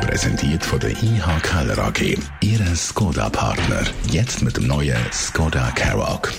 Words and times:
Präsentiert 0.00 0.64
von 0.64 0.80
der 0.80 0.90
IH 0.90 1.40
Keller 1.42 1.78
AG. 1.78 2.18
Ihre 2.40 2.76
Skoda-Partner. 2.76 3.84
Jetzt 4.10 4.42
mit 4.42 4.56
dem 4.56 4.66
neuen 4.66 4.96
Skoda 5.12 5.70
Karoq 5.74 6.32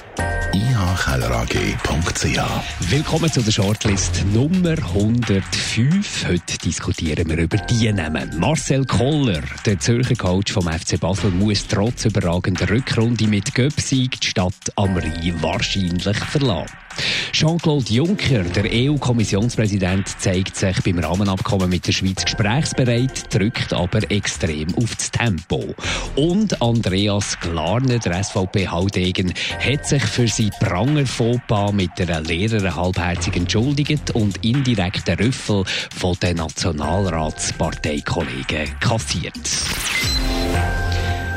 ihkellerag.ch. 0.53 2.39
Willkommen 2.91 3.31
zu 3.31 3.41
der 3.41 3.51
Shortlist 3.51 4.25
Nummer 4.33 4.71
105. 4.71 6.27
Heute 6.27 6.57
diskutieren 6.57 7.29
wir 7.29 7.37
über 7.37 7.57
die 7.57 7.91
Namen. 7.91 8.37
Marcel 8.39 8.85
Koller, 8.85 9.41
der 9.65 9.79
Zürcher 9.79 10.15
Coach 10.15 10.51
vom 10.51 10.67
FC 10.67 10.99
Basel, 10.99 11.31
muss 11.31 11.67
trotz 11.67 12.05
überragender 12.05 12.69
Rückrunde 12.69 13.27
mit 13.27 13.53
Göpsig 13.53 14.19
die 14.21 14.27
Stadt 14.27 14.53
am 14.75 14.97
Rhein 14.97 15.35
wahrscheinlich 15.41 16.17
verlassen. 16.17 16.75
Jean-Claude 17.31 17.91
Juncker, 17.91 18.43
der 18.43 18.65
EU-Kommissionspräsident, 18.71 20.07
zeigt 20.19 20.55
sich 20.55 20.79
beim 20.83 20.99
Rahmenabkommen 20.99 21.67
mit 21.69 21.87
der 21.87 21.93
Schweiz 21.93 22.23
gesprächsbereit, 22.23 23.33
drückt 23.33 23.73
aber 23.73 24.11
extrem 24.11 24.67
auf 24.75 24.95
das 24.95 25.09
Tempo. 25.11 25.73
Und 26.15 26.61
Andreas 26.61 27.39
Glarner, 27.39 27.97
der 27.99 28.23
SVP-Haudegen, 28.23 29.33
hat 29.59 29.85
sich 29.85 30.03
für 30.03 30.27
sein 30.27 30.51
Pranger-Fauxpas 30.59 31.71
mit 31.71 31.91
der 31.97 32.21
Lehrerin 32.21 32.75
halbherzig 32.75 33.35
entschuldigt 33.35 34.11
und 34.11 34.43
indirekt 34.43 35.07
den 35.07 35.17
Rüffel 35.19 35.63
von 35.95 36.15
den 36.21 36.37
Nationalratsparteikollegen 36.37 38.79
kassiert. 38.79 39.33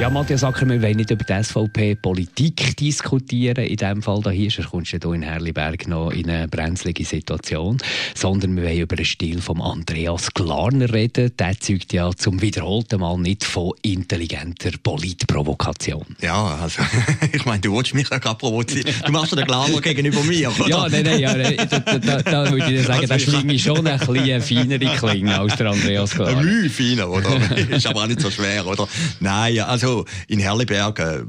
Ja, 0.01 0.11
Matthias 0.11 0.43
Acker, 0.43 0.69
wir 0.69 0.83
wollen 0.83 0.97
nicht 0.97 1.13
über 1.13 1.23
die 1.23 1.45
SVP-Politik 1.45 2.77
diskutieren. 2.77 3.65
In 3.65 3.77
diesem 3.77 4.03
Fall 4.03 4.21
hier, 4.33 4.51
sonst 4.51 4.71
kommst 4.71 4.93
du 4.93 4.99
hier 4.99 5.15
in 5.15 5.23
Herliberg 5.23 5.87
noch 5.87 6.11
in 6.11 6.29
eine 6.29 6.49
brenzlige 6.49 7.05
Situation. 7.05 7.79
Sondern 8.15 8.57
wir 8.57 8.65
wollen 8.65 8.79
über 8.79 8.97
den 8.97 9.05
Stil 9.05 9.41
von 9.41 9.61
Andreas 9.61 10.35
Glarner 10.35 10.93
reden. 10.93 11.31
Der 11.39 11.61
zeugt 11.61 11.93
ja 11.93 12.11
zum 12.17 12.43
wiederholten 12.43 12.99
Mal 12.99 13.17
nicht 13.19 13.45
von 13.45 13.75
intelligenter 13.83 14.73
Politprovokation. 14.83 16.17
Ja, 16.21 16.59
also, 16.61 16.83
ich 17.33 17.45
meine, 17.45 17.61
du 17.61 17.77
willst 17.77 17.95
mich 17.95 18.09
ja 18.11 18.19
gerade 18.19 18.39
provozieren. 18.39 18.93
Du 19.07 19.13
machst 19.13 19.31
ja 19.31 19.37
den 19.37 19.47
Glarner 19.47 19.81
gegenüber 19.81 20.25
mir, 20.25 20.51
oder? 20.51 20.69
Ja, 20.69 20.89
nein, 20.89 21.05
nein, 21.05 21.21
ja, 21.21 21.35
da, 21.35 21.79
da, 21.79 21.99
da, 21.99 22.23
da 22.23 22.51
würde 22.51 22.75
ich 22.75 22.87
sagen, 22.87 23.03
also, 23.03 23.15
da 23.15 23.19
schlinge 23.21 23.53
ich 23.53 23.63
schon 23.63 23.87
ein 23.87 23.99
bisschen 23.99 24.43
feinere 24.43 24.97
Klinge 24.97 25.39
als 25.39 25.55
der 25.57 25.71
Andreas 25.71 26.11
Glarner. 26.15 26.39
Ein 26.39 26.45
Mühe 26.45 26.71
feiner, 26.71 27.09
oder? 27.09 27.59
Ist 27.71 27.87
aber 27.87 28.03
auch 28.03 28.07
nicht 28.09 28.21
so 28.21 28.31
schwer, 28.31 28.67
oder? 28.67 28.89
Nein, 29.21 29.61
also, 29.61 29.82
also 29.83 30.05
in 30.29 30.39
Herliberg, 30.39 30.99
äh, 30.99 31.25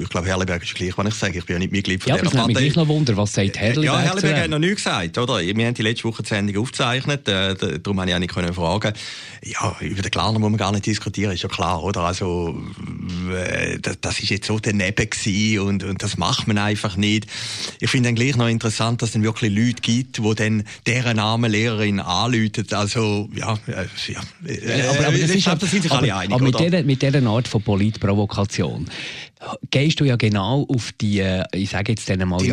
ich 0.00 0.08
glaube, 0.08 0.26
Herliberg 0.26 0.62
ist 0.62 0.74
gleich, 0.74 0.96
was 0.96 1.06
ich 1.06 1.14
sage. 1.14 1.38
Ich 1.38 1.44
bin 1.46 1.54
ja 1.54 1.58
nicht 1.60 1.72
Mitglied 1.72 2.02
von 2.02 2.10
ja, 2.10 2.16
dieser 2.16 2.30
Partei. 2.30 2.52
Ja, 2.52 2.56
aber 2.56 2.60
mich 2.60 2.76
noch 2.76 2.88
Wunder, 2.88 3.16
was 3.16 3.32
sagt 3.32 3.58
Herliberg? 3.58 3.84
Ja, 3.84 4.00
Herliberg 4.00 4.36
hat 4.36 4.50
noch 4.50 4.58
nichts 4.58 4.84
gesagt, 4.84 5.18
oder? 5.18 5.40
Wir 5.40 5.66
haben 5.66 5.74
die 5.74 5.82
letzte 5.82 6.04
Woche 6.04 6.22
die 6.22 6.28
Sendung 6.28 6.62
aufgezeichnet, 6.62 7.28
äh, 7.28 7.54
darum 7.54 8.00
habe 8.00 8.10
ich 8.10 8.16
auch 8.16 8.20
nicht 8.20 8.34
können 8.34 8.54
fragen. 8.54 8.92
Ja, 9.44 9.76
über 9.80 10.02
den 10.02 10.10
Klarner 10.10 10.38
muss 10.38 10.50
man 10.50 10.58
gar 10.58 10.72
nicht 10.72 10.86
diskutieren, 10.86 11.32
ist 11.32 11.42
ja 11.42 11.48
klar, 11.48 11.82
oder? 11.82 12.02
Also, 12.02 12.60
äh, 13.32 13.78
das, 13.80 13.98
das 14.00 14.20
ist 14.20 14.30
jetzt 14.30 14.46
so 14.46 14.58
daneben 14.58 15.08
gewesen 15.08 15.60
und, 15.60 15.84
und 15.84 16.02
das 16.02 16.16
macht 16.16 16.46
man 16.46 16.58
einfach 16.58 16.96
nicht. 16.96 17.26
Ich 17.80 17.90
finde 17.90 18.08
dann 18.08 18.14
gleich 18.14 18.36
noch 18.36 18.48
interessant, 18.48 19.02
dass 19.02 19.10
es 19.10 19.12
dann 19.14 19.22
wirklich 19.22 19.52
Leute 19.52 19.82
gibt, 19.82 20.18
die 20.18 20.34
dann 20.34 20.64
deren 20.86 21.16
Namen 21.16 21.50
Lehrerin 21.50 22.00
anläuten. 22.00 22.66
Also, 22.72 23.28
ja, 23.34 23.58
äh, 23.66 23.86
ja. 24.12 24.20
Äh, 24.46 24.82
aber, 24.88 25.08
aber 25.08 25.18
das, 25.18 25.30
ist, 25.30 25.46
das 25.46 25.70
sind 25.70 25.82
sich 25.82 25.92
aber, 25.92 26.02
alle 26.02 26.16
einig, 26.16 26.34
aber 26.34 26.44
mit, 26.44 26.58
dieser, 26.58 26.82
mit 26.82 27.02
dieser 27.02 27.26
Art 27.26 27.48
von 27.48 27.62
Politprovokation 27.62 28.86
gehst 29.74 29.98
du 29.98 30.04
ja 30.04 30.14
genau 30.14 30.64
auf 30.68 30.92
die, 30.92 31.18
äh, 31.18 31.42
ich 31.52 31.70
sage 31.70 31.90
jetzt 31.92 32.08
dann 32.08 32.26
mal, 32.28 32.38
die 32.38 32.52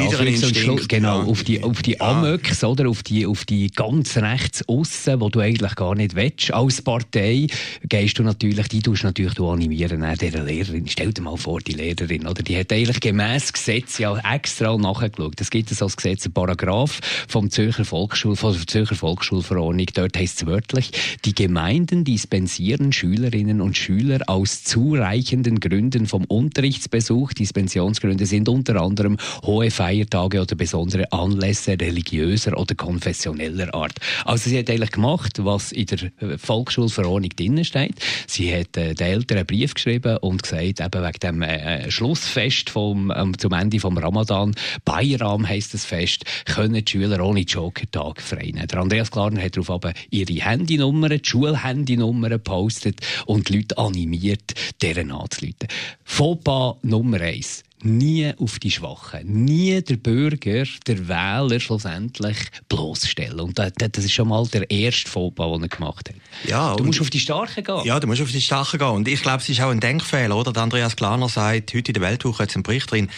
Schluss, 0.55 0.87
genau, 0.87 1.21
auf 1.21 1.43
die, 1.43 1.61
auf 1.63 1.83
die 1.83 1.91
ja. 1.91 1.99
Amöks, 1.99 2.63
oder? 2.63 2.89
Auf 2.89 3.03
die, 3.03 3.27
auf 3.27 3.45
die 3.45 3.69
ganz 3.69 4.17
rechts 4.17 4.67
aussen, 4.67 5.21
wo 5.21 5.29
du 5.29 5.39
eigentlich 5.39 5.75
gar 5.75 5.93
nicht 5.93 6.15
willst. 6.15 6.51
Als 6.51 6.81
Partei 6.81 7.45
gehst 7.87 8.17
du 8.17 8.23
natürlich, 8.23 8.69
die 8.69 8.81
tust 8.81 9.03
natürlich 9.03 9.35
du 9.35 9.47
animieren, 9.47 10.01
äh, 10.01 10.17
dieser 10.17 10.43
Lehrerin. 10.43 10.87
Stell 10.87 11.13
dir 11.13 11.21
mal 11.21 11.37
vor, 11.37 11.59
die 11.61 11.73
Lehrerin, 11.73 12.25
oder? 12.25 12.41
Die 12.41 12.57
hat 12.57 12.73
eigentlich 12.73 12.99
gemäss 12.99 13.53
Gesetz 13.53 13.99
ja 13.99 14.17
extra 14.33 14.75
nachgeschaut. 14.75 15.39
Es 15.39 15.51
gibt 15.51 15.69
es 15.69 15.83
als 15.83 15.97
Gesetz 15.97 16.25
einen 16.25 16.33
Paragraph 16.33 17.01
vom 17.27 17.51
Zürcher 17.51 17.85
Volksschul, 17.85 18.35
von 18.35 18.53
der 18.53 18.65
Zürcher 18.65 18.95
Volksschulverordnung. 18.95 19.85
Dort 19.93 20.17
heißt 20.17 20.41
es 20.41 20.47
wörtlich, 20.47 20.89
die 21.23 21.35
Gemeinden 21.35 22.03
dispensieren 22.03 22.91
Schülerinnen 22.91 23.61
und 23.61 23.77
Schüler 23.77 24.21
aus 24.25 24.63
zureichenden 24.63 25.59
Gründen 25.59 26.07
vom 26.07 26.25
Unterricht 26.25 26.81
Geschäftsbesuch. 27.11 27.33
Dispensationsgründe 27.33 28.25
sind 28.25 28.49
unter 28.49 28.81
anderem 28.81 29.17
hohe 29.44 29.72
Feiertage 29.72 30.41
oder 30.41 30.55
besondere 30.55 31.11
Anlässe 31.11 31.79
religiöser 31.79 32.57
oder 32.57 32.75
konfessioneller 32.75 33.73
Art. 33.73 33.97
Also 34.25 34.49
sie 34.49 34.59
hat 34.59 34.69
eigentlich 34.69 34.91
gemacht, 34.91 35.44
was 35.44 35.72
in 35.72 35.85
der 35.88 36.11
äh, 36.19 36.38
Volksschulverordnung 36.38 37.29
drin 37.29 37.63
steht. 37.63 37.95
Sie 38.27 38.53
hat 38.53 38.77
äh, 38.77 38.94
den 38.94 39.07
Eltern 39.07 39.39
einen 39.39 39.47
Brief 39.47 39.73
geschrieben 39.73 40.17
und 40.17 40.44
gesagt, 40.44 40.79
eben 40.79 41.03
wegen 41.03 41.19
dem 41.22 41.41
äh, 41.41 41.85
äh 41.85 41.91
Schlussfest 41.91 42.69
vom, 42.69 43.11
ähm, 43.16 43.38
zum 43.38 43.53
Ende 43.53 43.79
vom 43.79 43.97
Ramadan, 43.97 44.53
Bayram 44.85 45.47
heisst 45.47 45.73
das 45.73 45.85
Fest, 45.85 46.23
können 46.45 46.83
die 46.85 46.91
Schüler 46.91 47.23
ohne 47.23 47.41
Jokertag 47.41 48.22
frei 48.22 48.51
nehmen. 48.53 48.67
Der 48.67 48.79
Andreas 48.79 49.11
Klarner 49.11 49.41
hat 49.41 49.55
darauf 49.55 49.69
aber 49.69 49.93
ihre 50.09 50.33
Handynummer, 50.33 51.09
die 51.09 51.22
Schulhandynummer 51.23 52.29
gepostet 52.29 52.99
und 53.25 53.49
die 53.49 53.57
Leute 53.57 53.78
animiert, 53.78 54.53
deren 54.81 55.11
anzuleiten. 55.11 55.67
Fauxpas 56.03 56.75
Nummer 56.83 57.00
eins. 57.03 57.63
Nie 57.84 58.31
auf 58.38 58.59
die 58.59 58.69
Schwachen, 58.69 59.45
nie 59.45 59.81
der 59.81 59.95
Bürger, 59.95 60.66
der 60.85 61.07
Wähler 61.07 61.59
schlussendlich 61.59 62.38
bloßstellen. 62.69 63.39
Und 63.39 63.57
das, 63.57 63.72
das 63.75 64.06
ist 64.06 64.13
schon 64.13 64.28
mal 64.28 64.45
der 64.47 64.69
erste 64.69 65.09
Fauxpas, 65.09 65.51
den 65.53 65.63
er 65.63 65.67
gemacht 65.67 66.09
hat. 66.09 66.16
Ja, 66.47 66.75
du 66.75 66.84
musst 66.84 67.01
auf 67.01 67.09
die 67.09 67.19
Starken 67.19 67.63
gehen. 67.63 67.81
Ja, 67.84 68.00
du 68.00 68.06
musst 68.06 68.22
auf 68.22 68.31
die 68.31 68.41
Starken 68.41 68.78
gehen. 68.78 68.88
Und 68.88 69.07
ich 69.07 69.23
glaube, 69.23 69.41
es 69.41 69.50
ist 69.50 69.61
auch 69.61 69.72
ein 69.72 69.79
Denkfehler, 69.79 70.38
oder? 70.38 70.53
Der 70.53 70.61
Andreas 70.61 70.95
Klaner 70.95 71.28
sagt, 71.28 71.73
heute 71.73 71.90
in 71.90 71.94
der 71.94 72.03
Weltwoche 72.03 72.44
jetzt 72.44 72.56
einen 72.56 72.63
Bericht 72.63 72.91
drin, 72.91 73.09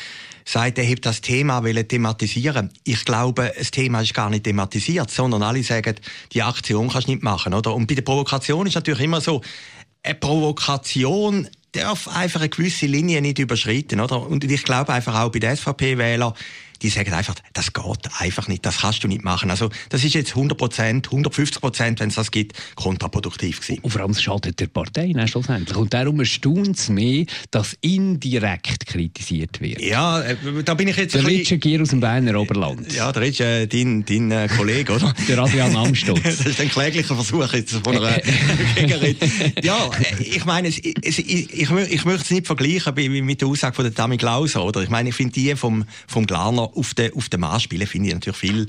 sagt, 0.45 0.77
er 0.77 0.83
hebt 0.83 1.05
das 1.05 1.21
Thema 1.21 1.61
thematisieren. 1.61 2.71
Ich 2.83 3.03
glaube, 3.05 3.51
das 3.57 3.71
Thema 3.71 4.01
ist 4.01 4.13
gar 4.13 4.29
nicht 4.29 4.45
thematisiert, 4.45 5.11
sondern 5.11 5.43
alle 5.43 5.63
sagen, 5.63 5.95
die 6.31 6.41
Aktion 6.41 6.89
kannst 6.89 7.07
du 7.07 7.11
nicht 7.11 7.23
machen, 7.23 7.53
oder? 7.53 7.73
Und 7.73 7.87
bei 7.87 7.95
der 7.95 8.01
Provokation 8.01 8.67
ist 8.67 8.75
natürlich 8.75 9.01
immer 9.01 9.21
so, 9.21 9.41
eine 10.03 10.15
Provokation 10.15 11.47
darf 11.73 12.07
einfach 12.07 12.39
eine 12.39 12.49
gewisse 12.49 12.85
Linie 12.85 13.21
nicht 13.21 13.39
überschreiten, 13.39 13.99
oder? 13.99 14.21
Und 14.21 14.43
ich 14.43 14.63
glaube 14.63 14.93
einfach 14.93 15.19
auch 15.19 15.31
bei 15.31 15.39
den 15.39 15.55
SVP-Wählern, 15.55 16.33
die 16.83 16.89
sagen 16.89 17.13
einfach, 17.13 17.35
das 17.53 17.71
geht 17.73 18.09
einfach 18.19 18.47
nicht, 18.47 18.65
das 18.65 18.79
kannst 18.79 19.03
du 19.03 19.07
nicht 19.07 19.23
machen. 19.23 19.49
Also 19.49 19.69
das 19.89 20.03
ist 20.03 20.13
jetzt 20.13 20.31
100 20.31 20.57
Prozent, 20.57 21.07
150 21.07 21.61
Prozent, 21.61 21.99
wenn 22.01 22.09
es 22.09 22.15
das 22.15 22.29
gibt, 22.29 22.55
kontraproduktiv 22.75 23.61
gewesen. 23.61 23.79
Und 23.81 23.91
vor 23.91 24.01
allem 24.01 24.13
schadet 24.13 24.59
der 24.59 24.67
Partei 24.67 25.13
schlussendlich. 25.27 25.77
Und 25.77 25.93
darum 25.93 26.19
erstaunt 26.19 26.77
es 26.77 26.89
mich, 26.89 27.27
dass 27.51 27.77
indirekt 27.81 28.85
kritisiert 28.85 29.61
wird. 29.61 29.81
Ja, 29.81 30.21
äh, 30.21 30.35
da 30.63 30.73
bin 30.73 30.89
ich 30.89 30.97
jetzt... 30.97 31.15
Der 31.15 31.25
Richard 31.25 31.61
Gier 31.61 31.81
aus 31.81 31.89
dem 31.89 32.01
Berner 32.01 32.39
Oberland. 32.39 32.91
Ja, 32.93 33.11
der 33.11 33.23
ist 33.23 33.39
äh, 33.39 33.65
dein, 33.65 34.03
dein 34.03 34.31
äh, 34.31 34.47
Kollege, 34.49 34.93
oder? 34.93 35.13
der 35.27 35.39
Adrian 35.39 35.75
Amstutz. 35.75 36.21
das 36.23 36.45
ist 36.45 36.59
ein 36.59 36.69
kläglicher 36.69 37.15
Versuch 37.15 37.53
jetzt 37.53 37.71
von 37.71 37.95
einer 37.95 38.19
Gegenrede. 38.75 39.25
Ja, 39.61 39.89
äh, 40.19 40.23
ich 40.23 40.43
meine, 40.43 40.67
es, 40.67 40.79
es, 40.79 41.19
ich, 41.19 41.53
ich, 41.53 41.71
ich 41.71 42.05
möchte 42.05 42.23
es 42.23 42.31
nicht 42.31 42.45
vergleichen 42.45 42.93
mit 43.25 43.39
der 43.39 43.47
Aussage 43.47 43.75
von 43.75 43.85
der 43.85 43.93
Tammy 43.93 44.17
Glauser, 44.17 44.65
oder? 44.65 44.81
Ich 44.81 44.89
meine, 44.89 45.09
ich 45.09 45.15
finde 45.15 45.33
die 45.33 45.55
vom, 45.55 45.85
vom 46.07 46.25
Glarner 46.25 46.72
auf 46.75 46.93
den, 46.93 47.13
auf 47.13 47.29
den 47.29 47.39
Mann 47.39 47.59
spielen, 47.59 47.87
finde 47.87 48.09
ich 48.09 48.13
natürlich 48.13 48.37
viel 48.37 48.65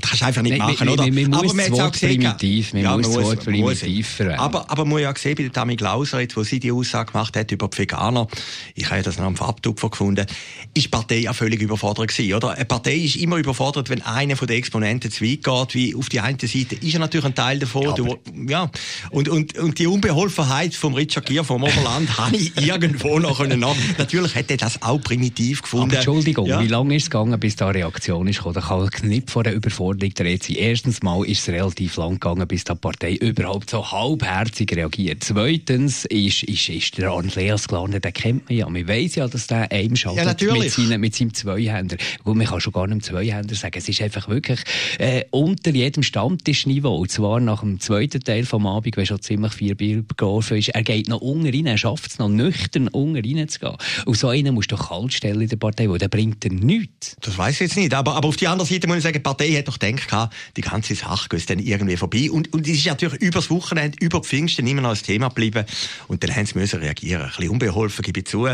das 0.00 0.10
kannst 0.10 0.22
du 0.22 0.26
einfach 0.26 0.42
nicht 0.42 0.58
machen, 0.58 0.88
oder? 0.88 1.04
Man, 1.04 1.14
man, 1.14 1.34
aber 1.34 1.54
man 1.54 1.70
muss 1.70 1.78
das 1.78 2.00
primitiv, 2.00 2.72
man 2.72 2.82
ja, 2.82 2.96
muss 2.96 3.06
das 3.12 3.22
Wort 3.22 3.44
primitiv. 3.44 4.20
Aber, 4.36 4.70
aber 4.70 4.84
man 4.84 5.00
ja 5.00 5.12
gesehen, 5.12 5.34
bei 5.36 5.42
der 5.44 5.52
Tammy 5.52 5.76
Glauser, 5.76 6.20
jetzt, 6.20 6.36
wo 6.36 6.42
sie 6.42 6.60
die 6.60 6.72
Aussage 6.72 7.12
gemacht 7.12 7.36
hat 7.36 7.50
über 7.52 7.68
die 7.68 7.78
Veganer, 7.78 8.26
ich 8.74 8.90
habe 8.90 9.02
das 9.02 9.18
noch 9.18 9.26
am 9.26 9.36
Farbtupfer 9.36 9.90
gefunden, 9.90 10.26
ist 10.74 10.84
die 10.84 10.88
Partei 10.88 11.18
ja 11.18 11.32
völlig 11.32 11.60
überfordert 11.60 12.08
gewesen, 12.08 12.34
oder? 12.34 12.50
Eine 12.52 12.64
Partei 12.64 12.96
ist 12.96 13.16
immer 13.16 13.36
überfordert, 13.36 13.88
wenn 13.90 14.02
einer 14.02 14.36
von 14.36 14.48
den 14.48 14.58
Exponenten 14.58 15.10
zu 15.10 15.24
weit 15.24 15.44
geht, 15.44 15.74
wie 15.74 15.94
auf 15.94 16.08
die 16.08 16.20
eine 16.20 16.38
Seite 16.40 16.74
ist 16.74 16.94
er 16.94 17.00
natürlich 17.00 17.26
ein 17.26 17.34
Teil 17.34 17.58
davon, 17.58 17.84
ja, 17.84 17.92
du, 17.92 18.18
ja. 18.48 18.70
Und, 19.10 19.28
und, 19.28 19.56
und 19.58 19.78
die 19.78 19.86
Unbeholfenheit 19.86 20.74
vom 20.74 20.94
Richard 20.94 21.26
Gier 21.26 21.44
vom 21.44 21.62
Oberland 21.62 22.18
habe 22.18 22.36
ich 22.36 22.56
irgendwo 22.56 23.18
noch 23.18 23.38
können 23.38 23.60
nach. 23.60 23.76
Natürlich 23.98 24.34
hätte 24.34 24.54
er 24.54 24.58
das 24.58 24.82
auch 24.82 24.98
primitiv 24.98 25.62
gefunden. 25.62 25.90
Aber 25.90 25.96
Entschuldigung, 25.96 26.46
ja. 26.46 26.60
wie 26.60 26.68
lange 26.68 26.96
ist 26.96 27.04
es 27.04 27.10
gegangen, 27.10 27.38
bis 27.38 27.56
da 27.56 27.68
eine 27.68 27.78
Reaktion 27.78 28.26
ist 28.26 28.38
gekommen. 28.38 28.54
Da 28.54 28.60
kann 28.60 29.08
nicht 29.08 29.30
vor 29.30 29.42
der 29.42 29.54
Überforderung 29.54 29.83
der 29.92 30.38
sein. 30.42 30.56
Erstens 30.56 31.02
mal 31.02 31.24
ist 31.24 31.40
es 31.40 31.48
relativ 31.48 31.96
lang 31.96 32.14
gegangen, 32.14 32.46
bis 32.48 32.64
die 32.64 32.74
Partei 32.74 33.14
überhaupt 33.14 33.70
so 33.70 33.90
halbherzig 33.90 34.74
reagiert. 34.74 35.22
Zweitens 35.24 36.04
ist, 36.06 36.44
ist, 36.44 36.68
ist 36.68 36.98
der 36.98 37.10
Andreas 37.10 37.68
Glarner, 37.68 38.00
den 38.00 38.12
kennt 38.12 38.48
man 38.48 38.56
ja. 38.56 38.68
Man 38.68 38.88
weiss 38.88 39.14
ja, 39.16 39.28
dass 39.28 39.46
der 39.46 39.70
einem 39.70 39.96
schaltet 39.96 40.40
ja, 40.40 40.54
mit, 40.54 40.70
seinen, 40.70 41.00
mit 41.00 41.14
seinem 41.14 41.34
Zweihänder. 41.34 41.96
Gut, 42.22 42.36
man 42.36 42.46
kann 42.46 42.60
schon 42.60 42.72
gar 42.72 42.86
nicht 42.86 43.04
Zweihänder 43.04 43.54
sagen. 43.54 43.74
Es 43.76 43.88
ist 43.88 44.00
einfach 44.00 44.28
wirklich 44.28 44.60
äh, 44.98 45.24
unter 45.30 45.70
jedem 45.70 46.02
Stammtischniveau. 46.02 46.96
Und 46.96 47.10
zwar 47.10 47.40
nach 47.40 47.60
dem 47.60 47.80
zweiten 47.80 48.20
Teil 48.20 48.44
vom 48.44 48.66
Abend, 48.66 48.96
wenn 48.96 49.06
schon 49.06 49.20
ziemlich 49.20 49.52
viel 49.52 49.74
Bier 49.74 50.04
geworfen 50.16 50.58
ist. 50.58 50.68
Er 50.68 50.82
geht 50.82 51.08
noch 51.08 51.20
unten 51.20 51.46
rein, 51.46 51.66
er 51.66 51.78
schafft 51.78 52.12
es 52.12 52.18
noch 52.18 52.28
nüchtern 52.28 52.88
unten 52.88 53.16
reinzugehen. 53.16 53.76
Und 54.06 54.16
so 54.16 54.28
einen 54.28 54.54
musst 54.54 54.72
du 54.72 54.76
kalt 54.76 55.12
stellen 55.12 55.40
in 55.40 55.48
der 55.48 55.56
Partei, 55.56 55.88
weil 55.88 55.98
der 55.98 56.08
bringt 56.08 56.42
dir 56.42 56.52
nichts. 56.52 57.16
Das 57.20 57.36
weiß 57.36 57.54
ich 57.54 57.60
jetzt 57.60 57.76
nicht. 57.76 57.94
Aber, 57.94 58.14
aber 58.14 58.28
auf 58.28 58.36
der 58.36 58.50
anderen 58.50 58.70
Seite 58.70 58.86
muss 58.86 58.98
ich 58.98 59.02
sagen, 59.02 59.14
die 59.14 59.20
Partei 59.20 59.50
hat 59.50 59.63
doch 59.64 59.78
gedacht, 59.78 60.32
die 60.56 60.60
ganze 60.60 60.94
Sache 60.94 61.28
geht 61.28 61.48
dann 61.50 61.58
irgendwie 61.58 61.96
vorbei. 61.96 62.30
Und, 62.30 62.52
und 62.52 62.66
es 62.66 62.78
ist 62.78 62.86
natürlich 62.86 63.20
über 63.20 63.38
das 63.38 63.50
Wochenende, 63.50 63.98
über 64.00 64.20
die 64.20 64.28
Pfingsten 64.28 64.66
immer 64.66 64.82
noch 64.82 64.90
ein 64.90 65.02
Thema 65.02 65.28
geblieben. 65.28 65.64
Und 66.08 66.22
dann 66.22 66.34
haben 66.34 66.46
sie 66.46 66.58
müssen 66.58 66.80
reagieren. 66.80 67.22
Ein 67.22 67.28
bisschen 67.28 67.50
unbeholfen, 67.50 68.02
gebe 68.02 68.20
ich 68.20 68.26
zu. 68.26 68.48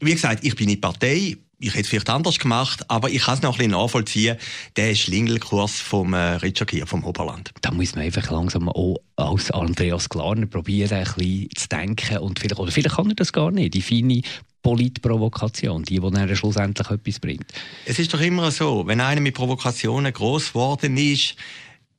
Wie 0.00 0.12
gesagt, 0.12 0.44
ich 0.44 0.56
bin 0.56 0.68
in 0.68 0.80
Partei 0.80 1.36
ich 1.64 1.70
hätte 1.70 1.82
es 1.82 1.88
vielleicht 1.88 2.10
anders 2.10 2.38
gemacht, 2.38 2.90
aber 2.90 3.10
ich 3.10 3.22
kann 3.22 3.34
es 3.34 3.42
noch 3.42 3.54
ein 3.54 3.58
bisschen 3.58 3.72
nachvollziehen, 3.72 4.36
der 4.76 4.94
Schlingelkurs 4.94 5.80
vom 5.80 6.12
äh, 6.12 6.36
Richard 6.36 6.68
Kier, 6.68 6.86
vom 6.86 7.04
Oberland. 7.04 7.52
Da 7.62 7.70
muss 7.70 7.94
man 7.94 8.04
einfach 8.04 8.30
langsam 8.30 8.68
auch 8.68 8.98
als 9.16 9.50
Andreas 9.50 10.08
Klarner 10.08 10.46
probieren, 10.46 10.98
ein 10.98 11.04
bisschen 11.04 11.48
zu 11.56 11.68
denken 11.68 12.18
und 12.18 12.38
vielleicht, 12.38 12.58
oder 12.58 12.70
vielleicht 12.70 12.96
kann 12.96 13.08
er 13.08 13.14
das 13.14 13.32
gar 13.32 13.50
nicht, 13.50 13.74
die 13.74 13.82
feine 13.82 14.20
Politprovokation, 14.64 15.84
die, 15.84 16.00
die 16.00 16.10
dann 16.10 16.34
schlussendlich 16.34 16.90
etwas 16.90 17.20
bringt. 17.20 17.52
Es 17.84 18.00
ist 18.00 18.12
doch 18.12 18.20
immer 18.20 18.50
so, 18.50 18.84
wenn 18.86 19.00
einer 19.00 19.20
mit 19.20 19.34
Provokationen 19.34 20.12
groß 20.12 20.48
geworden 20.48 20.96
ist, 20.96 21.36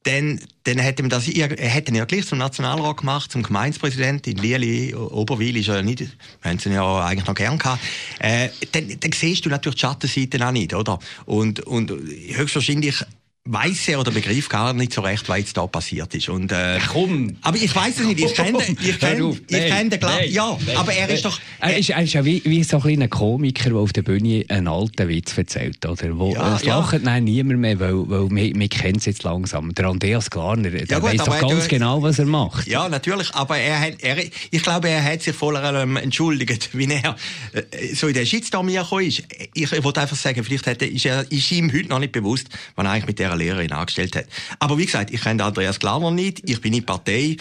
dann, 0.03 0.39
dann 0.63 0.77
hätte 0.77 1.01
man 1.01 1.09
das, 1.09 1.27
er 1.27 1.49
hätte 1.49 1.91
ihn 1.91 1.95
ja 1.95 2.05
gleich 2.05 2.27
zum 2.27 2.37
Nationalrat 2.37 2.97
gemacht, 2.97 3.31
zum 3.31 3.41
Gemeindepräsidenten 3.41 4.33
in 4.33 4.37
Lierli, 4.37 4.93
Oberwil 4.93 5.57
ist 5.57 5.67
er 5.67 5.81
nicht, 5.81 6.01
wir 6.01 6.51
haben 6.51 6.59
ihn 6.63 6.73
ja 6.73 7.05
eigentlich 7.05 7.25
noch 7.25 7.33
gern 7.33 7.57
gehabt, 7.57 7.81
äh, 8.19 8.49
dann, 8.71 8.99
dann 8.99 9.11
siehst 9.11 9.45
du 9.45 9.49
natürlich 9.49 9.75
die 9.75 9.81
Schattenseiten 9.81 10.43
auch 10.43 10.51
nicht, 10.51 10.73
oder? 10.73 10.99
Und, 11.25 11.61
und 11.61 11.91
höchstwahrscheinlich 11.91 13.03
weiß 13.47 13.89
er 13.89 13.99
oder 13.99 14.09
begreift 14.09 14.49
gar 14.49 14.73
nicht 14.73 14.91
so 14.91 15.01
recht, 15.01 15.29
was 15.29 15.37
jetzt 15.37 15.55
da 15.55 15.67
passiert 15.67 16.13
ist. 16.15 16.29
Und, 16.29 16.51
äh, 16.51 16.79
Komm! 16.91 17.37
Aber 17.43 17.55
ich 17.55 17.75
weiß 17.75 17.99
es 17.99 18.07
nicht. 18.07 18.19
Ich 18.19 18.33
kenne 18.33 18.57
ich 18.81 18.99
kenn, 18.99 19.39
ich 19.47 19.67
kenn 19.67 19.89
den 19.91 19.99
Glas. 19.99 20.21
Ja, 20.29 20.57
nein, 20.65 20.77
aber 20.77 20.93
er 20.93 21.07
ist 21.09 21.25
doch... 21.25 21.37
Äh, 21.61 21.73
er 21.73 21.77
ist, 21.77 21.89
er 21.91 22.01
ist 22.01 22.13
ja 22.13 22.25
wie, 22.25 22.41
wie 22.43 22.63
so 22.63 22.77
ein 22.77 22.81
kleiner 22.81 23.07
Komiker, 23.07 23.69
der 23.69 23.77
auf 23.77 23.93
der 23.93 24.01
Bühne 24.01 24.45
einen 24.49 24.67
alten 24.67 25.07
Witz 25.07 25.37
erzählt. 25.37 25.85
Oder? 25.85 26.17
Wo, 26.17 26.33
ja, 26.33 26.55
es 26.55 26.65
lacht 26.65 27.03
ja. 27.03 27.19
niemand 27.19 27.59
mehr, 27.59 27.79
weil, 27.79 28.09
weil 28.09 28.31
wir, 28.31 28.55
wir 28.55 28.67
kennen 28.67 28.97
es 28.97 29.05
jetzt 29.05 29.21
langsam. 29.21 29.75
Der 29.75 29.85
Andreas 29.85 30.31
Glarner, 30.31 30.71
der 30.71 30.87
ja, 30.87 31.03
weiß 31.03 31.23
doch 31.23 31.39
ganz 31.39 31.67
genau, 31.67 32.01
was 32.01 32.17
er 32.17 32.25
macht. 32.25 32.65
Ja, 32.65 32.89
natürlich. 32.89 33.31
Aber 33.35 33.59
er 33.59 33.79
hat, 33.79 34.01
er, 34.01 34.17
ich 34.49 34.63
glaube, 34.63 34.89
er 34.89 35.03
hat 35.03 35.21
sich 35.21 35.35
voller 35.35 35.83
ähm, 35.83 35.97
entschuldigt, 35.97 36.69
wie 36.77 36.91
er 36.91 37.15
äh, 37.53 37.93
so 37.93 38.07
in 38.07 38.15
den 38.15 38.25
Shitstorm 38.25 38.67
gekommen 38.67 39.05
ist. 39.05 39.21
Ich, 39.53 39.71
ich 39.71 39.83
wollte 39.83 40.01
einfach 40.01 40.17
sagen, 40.17 40.43
vielleicht 40.43 40.65
hat, 40.65 40.81
ist, 40.81 41.05
er, 41.05 41.31
ist 41.31 41.51
ihm 41.51 41.71
heute 41.71 41.89
noch 41.89 41.99
nicht 41.99 42.11
bewusst, 42.11 42.47
was 42.75 42.85
er 42.85 42.91
eigentlich 42.91 43.07
mit 43.07 43.19
der 43.19 43.34
Lehrerin 43.35 43.71
angestellt 43.71 44.15
hat. 44.15 44.25
Aber 44.59 44.77
wie 44.77 44.85
gesagt, 44.85 45.11
ich 45.11 45.21
kenne 45.21 45.43
Andreas 45.43 45.79
Klarner 45.79 46.11
nicht, 46.11 46.49
ich 46.49 46.61
bin 46.61 46.73
in 46.73 46.85
Partei. 46.85 47.37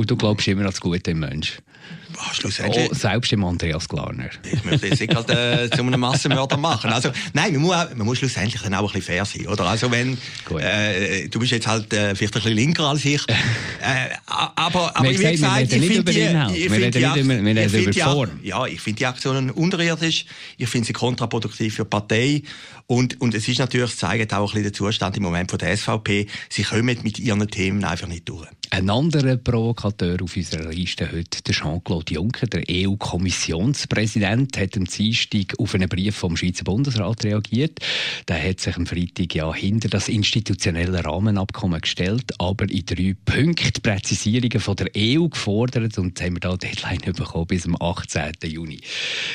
Und 0.00 0.10
du 0.10 0.16
glaubst 0.16 0.48
immer 0.48 0.62
an 0.62 0.68
das 0.68 0.80
Gute 0.80 1.10
im 1.10 1.18
Mensch? 1.18 1.58
Oh, 2.16 2.32
schlussendlich. 2.32 2.88
Oh, 2.90 2.94
selbst 2.94 3.34
im 3.34 3.44
Andreas 3.44 3.86
Glarner. 3.86 4.30
Ich 4.50 4.64
möchte 4.64 4.86
jetzt 4.86 4.98
nicht 4.98 5.12
gerade 5.12 5.64
äh, 5.64 5.70
zu 5.70 5.82
einem 5.82 6.00
Massenmörder 6.00 6.56
machen. 6.56 6.90
Also, 6.90 7.10
nein, 7.34 7.52
man 7.52 7.60
muss, 7.60 7.76
man 7.94 8.06
muss 8.06 8.16
schlussendlich 8.16 8.62
dann 8.62 8.72
auch 8.72 8.94
ein 8.94 8.98
bisschen 8.98 9.02
fair 9.02 9.26
sein, 9.26 9.46
oder? 9.46 9.66
Also, 9.66 9.90
wenn, 9.90 10.16
äh, 10.58 11.28
du 11.28 11.38
bist 11.38 11.52
jetzt 11.52 11.66
halt 11.66 11.92
äh, 11.92 12.14
vielleicht 12.14 12.34
ein 12.34 12.40
bisschen 12.40 12.56
linker 12.56 12.84
als 12.84 13.04
ich, 13.04 13.20
äh, 13.28 14.08
aber, 14.24 14.96
aber 14.96 15.10
wie 15.10 15.12
gesagt, 15.12 15.32
gesagt 15.32 15.72
ich 15.74 15.86
finde 15.86 16.12
die, 16.12 16.20
ich 16.56 16.70
find 16.70 16.94
die, 16.94 17.68
find 17.68 17.94
die, 17.94 18.48
ja, 18.48 18.66
ich 18.66 18.80
finde 18.80 18.96
die 18.96 19.06
Aktionen 19.06 19.50
unterirdisch, 19.50 20.24
ich 20.56 20.68
finde 20.70 20.86
sie 20.86 20.94
kontraproduktiv 20.94 21.74
für 21.74 21.84
die 21.84 21.90
Partei 21.90 22.42
und, 22.86 23.20
und 23.20 23.34
es 23.34 23.46
ist 23.48 23.58
natürlich, 23.58 23.98
zeigt 23.98 24.32
auch 24.32 24.40
ein 24.40 24.44
bisschen 24.46 24.62
den 24.62 24.72
Zustand 24.72 25.18
im 25.18 25.24
Moment 25.24 25.50
von 25.50 25.58
der 25.58 25.76
SVP, 25.76 26.26
sie 26.48 26.62
kommen 26.62 26.86
mit 27.02 27.18
ihren 27.18 27.46
Themen 27.48 27.84
einfach 27.84 28.08
nicht 28.08 28.26
durch. 28.26 28.48
Ein 28.72 28.88
anderer 28.88 29.36
Provokateur 29.36 30.22
auf 30.22 30.36
unserer 30.36 30.70
Liste 30.70 31.10
heute, 31.10 31.42
der 31.42 31.54
Jean-Claude 31.54 32.14
Juncker, 32.14 32.46
der 32.46 32.62
EU-Kommissionspräsident, 32.70 34.56
hat 34.56 34.76
am 34.76 34.84
Dienstag 34.84 35.58
auf 35.58 35.74
einen 35.74 35.88
Brief 35.88 36.14
vom 36.14 36.36
Schweizer 36.36 36.62
Bundesrat 36.62 37.24
reagiert. 37.24 37.80
Der 38.28 38.40
hat 38.40 38.60
sich 38.60 38.76
am 38.76 38.86
Freitag 38.86 39.34
ja 39.34 39.52
hinter 39.52 39.88
das 39.88 40.08
institutionelle 40.08 41.04
Rahmenabkommen 41.04 41.80
gestellt, 41.80 42.32
aber 42.38 42.70
in 42.70 42.86
drei 42.86 43.16
Punkten 43.24 43.82
Präzisierungen 43.82 44.60
von 44.60 44.76
der 44.76 44.90
EU 44.96 45.26
gefordert 45.26 45.98
und 45.98 46.20
haben 46.22 46.36
wir 46.36 46.40
da 46.40 46.50
eine 46.50 46.58
Deadline 46.58 47.12
bekommen 47.12 47.48
bis 47.48 47.62
zum 47.62 47.76
18. 47.82 48.34
Juni. 48.44 48.80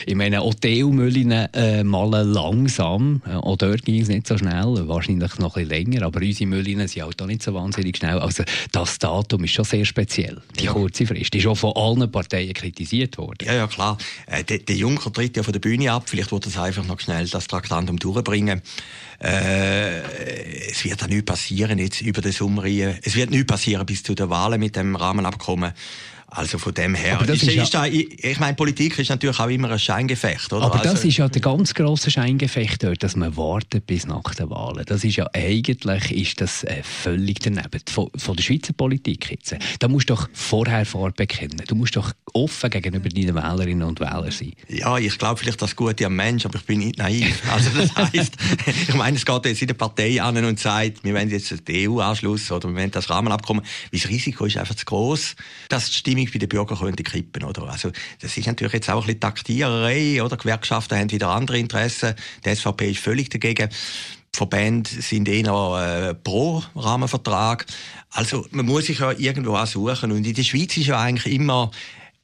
Ich 0.05 0.15
meine, 0.15 0.43
auch 0.43 0.53
die 0.53 0.81
EU-Müllen 0.81 1.31
äh, 1.31 1.83
malen 1.83 2.31
langsam, 2.31 3.21
auch 3.25 3.57
dort 3.57 3.83
ging 3.83 4.01
es 4.01 4.07
nicht 4.07 4.27
so 4.27 4.37
schnell, 4.37 4.87
wahrscheinlich 4.87 5.37
noch 5.39 5.57
ein 5.57 5.67
bisschen 5.67 5.91
länger, 5.91 6.05
aber 6.05 6.21
unsere 6.21 6.49
Müllen 6.49 6.87
sind 6.87 7.03
halt 7.03 7.21
auch 7.21 7.27
nicht 7.27 7.43
so 7.43 7.53
wahnsinnig 7.53 7.97
schnell. 7.97 8.19
Also 8.19 8.45
das 8.71 8.97
da 8.97 9.24
Datum 9.25 9.43
ist 9.43 9.53
schon 9.53 9.65
sehr 9.65 9.85
speziell. 9.85 10.39
Die 10.59 10.65
ja. 10.65 10.71
kurze 10.71 11.07
Frist 11.07 11.33
ist 11.33 11.47
auch 11.47 11.55
von 11.55 11.73
allen 11.75 12.11
Parteien 12.11 12.53
kritisiert 12.53 13.17
worden. 13.17 13.45
Ja, 13.45 13.53
ja, 13.53 13.67
klar. 13.67 13.97
Äh, 14.27 14.43
der, 14.43 14.59
der, 14.59 14.75
Juncker 14.75 15.11
tritt 15.11 15.35
ja 15.35 15.41
von 15.41 15.51
der 15.51 15.59
Bühne 15.59 15.91
ab. 15.91 16.03
Vielleicht 16.05 16.31
wird 16.31 16.45
es 16.45 16.57
einfach 16.57 16.85
noch 16.85 16.99
schnell 16.99 17.27
das 17.27 17.47
Traktandum 17.47 17.97
durchbringen. 17.97 18.61
Äh, 19.19 20.01
es 20.69 20.83
wird 20.85 21.03
auch 21.03 21.07
nichts 21.07 21.25
passieren 21.25 21.79
jetzt 21.79 22.01
über 22.01 22.21
den 22.21 22.31
Sommer. 22.31 22.65
Es 22.65 23.15
wird 23.15 23.31
nichts 23.31 23.47
passieren 23.47 23.85
bis 23.85 24.03
zu 24.03 24.13
den 24.13 24.29
Wahlen 24.29 24.59
mit 24.59 24.75
dem 24.75 24.95
Rahmenabkommen. 24.95 25.73
Also 26.35 26.57
von 26.57 26.73
dem 26.73 26.95
her. 26.95 27.15
Aber 27.15 27.25
das 27.25 27.37
ist, 27.37 27.49
ist, 27.49 27.55
ist 27.55 27.73
da, 27.73 27.85
ich, 27.85 28.23
ich 28.23 28.39
meine, 28.39 28.55
Politik 28.55 28.99
ist 28.99 29.09
natürlich 29.09 29.39
auch 29.39 29.47
immer 29.47 29.71
ein 29.71 29.79
Scheingefecht, 29.79 30.51
oder? 30.51 30.65
Aber 30.65 30.75
also, 30.79 30.91
das 30.91 31.05
ist 31.05 31.17
ja 31.17 31.29
der 31.29 31.41
ganz 31.41 31.73
grosse 31.73 32.11
Scheingefecht 32.11 32.83
dort, 32.83 33.01
dass 33.03 33.15
man 33.15 33.37
wartet 33.37 33.87
bis 33.87 34.05
nach 34.05 34.35
den 34.35 34.49
Wahlen. 34.49 34.83
Das 34.85 35.03
ist 35.05 35.15
ja 35.15 35.29
eigentlich 35.33 36.11
ist 36.11 36.41
das 36.41 36.63
äh, 36.65 36.83
völlig 36.83 37.39
daneben 37.39 37.79
von, 37.89 38.09
von 38.17 38.35
der 38.35 38.43
Schweizer 38.43 38.73
Politik 38.73 39.31
jetzt. 39.31 39.55
Da 39.79 39.87
musst 39.87 40.09
du 40.09 40.13
doch 40.13 40.27
vorher 40.33 40.85
Farbe 40.85 41.13
bekennen. 41.15 41.61
Du 41.67 41.75
musst 41.75 41.95
doch 41.95 42.11
offen 42.33 42.69
gegenüber 42.69 43.07
deinen 43.07 43.35
Wählerinnen 43.35 43.87
und 43.87 44.01
Wählern 44.01 44.31
sein. 44.31 44.53
Ja, 44.67 44.97
ich 44.97 45.17
glaube 45.17 45.39
vielleicht 45.39 45.61
das 45.61 45.75
Gute 45.75 46.05
am 46.05 46.17
Mensch, 46.17 46.45
aber 46.45 46.57
ich 46.57 46.65
bin 46.65 46.79
nicht 46.79 46.97
naiv. 46.97 47.41
Also 47.51 47.69
das 47.69 47.95
heisst, 48.13 48.33
ich 48.87 48.93
meine, 48.93 49.15
es 49.15 49.25
geht 49.25 49.45
jetzt 49.45 49.61
in 49.61 49.67
der 49.67 49.75
Partei 49.75 50.21
an 50.21 50.43
und 50.43 50.59
sagt, 50.59 51.03
wir 51.03 51.13
wollen 51.13 51.29
jetzt 51.29 51.67
den 51.67 51.89
EU-Anschluss 51.89 52.51
oder 52.51 52.67
wir 52.67 52.75
wollen 52.75 52.91
das 52.91 53.09
Rahmenabkommen. 53.09 53.63
Weil 53.91 53.99
das 53.99 54.09
Risiko 54.09 54.45
ist 54.45 54.57
einfach 54.57 54.75
zu 54.75 54.85
groß, 54.85 55.35
dass 55.69 55.91
die 55.91 56.24
Stimmung 56.25 56.33
bei 56.33 56.39
den 56.39 56.49
Bürgern 56.49 56.77
könnte 56.77 57.03
kippen, 57.03 57.43
oder? 57.43 57.69
Also, 57.69 57.91
das 58.21 58.37
ist 58.37 58.47
natürlich 58.47 58.73
jetzt 58.73 58.89
auch 58.89 59.01
ein 59.01 59.05
bisschen 59.05 59.19
Taktiererei, 59.19 60.23
oder? 60.23 60.37
Gewerkschaften 60.37 60.97
haben 60.97 61.11
wieder 61.11 61.29
andere 61.29 61.57
Interessen. 61.59 62.15
Die 62.43 62.55
SVP 62.55 62.91
ist 62.91 62.99
völlig 62.99 63.29
dagegen. 63.29 63.69
Die 63.69 64.37
Verbände 64.37 64.89
sind 64.89 65.29
eher 65.29 66.09
äh, 66.09 66.13
pro 66.13 66.61
Rahmenvertrag. 66.75 67.65
Also 68.11 68.45
man 68.51 68.65
muss 68.65 68.85
sich 68.85 68.99
ja 68.99 69.11
irgendwo 69.11 69.55
auch 69.55 69.65
suchen. 69.65 70.11
Und 70.11 70.25
in 70.25 70.33
der 70.33 70.43
Schweiz 70.43 70.75
ist 70.75 70.87
ja 70.87 70.99
eigentlich 70.99 71.33
immer 71.33 71.71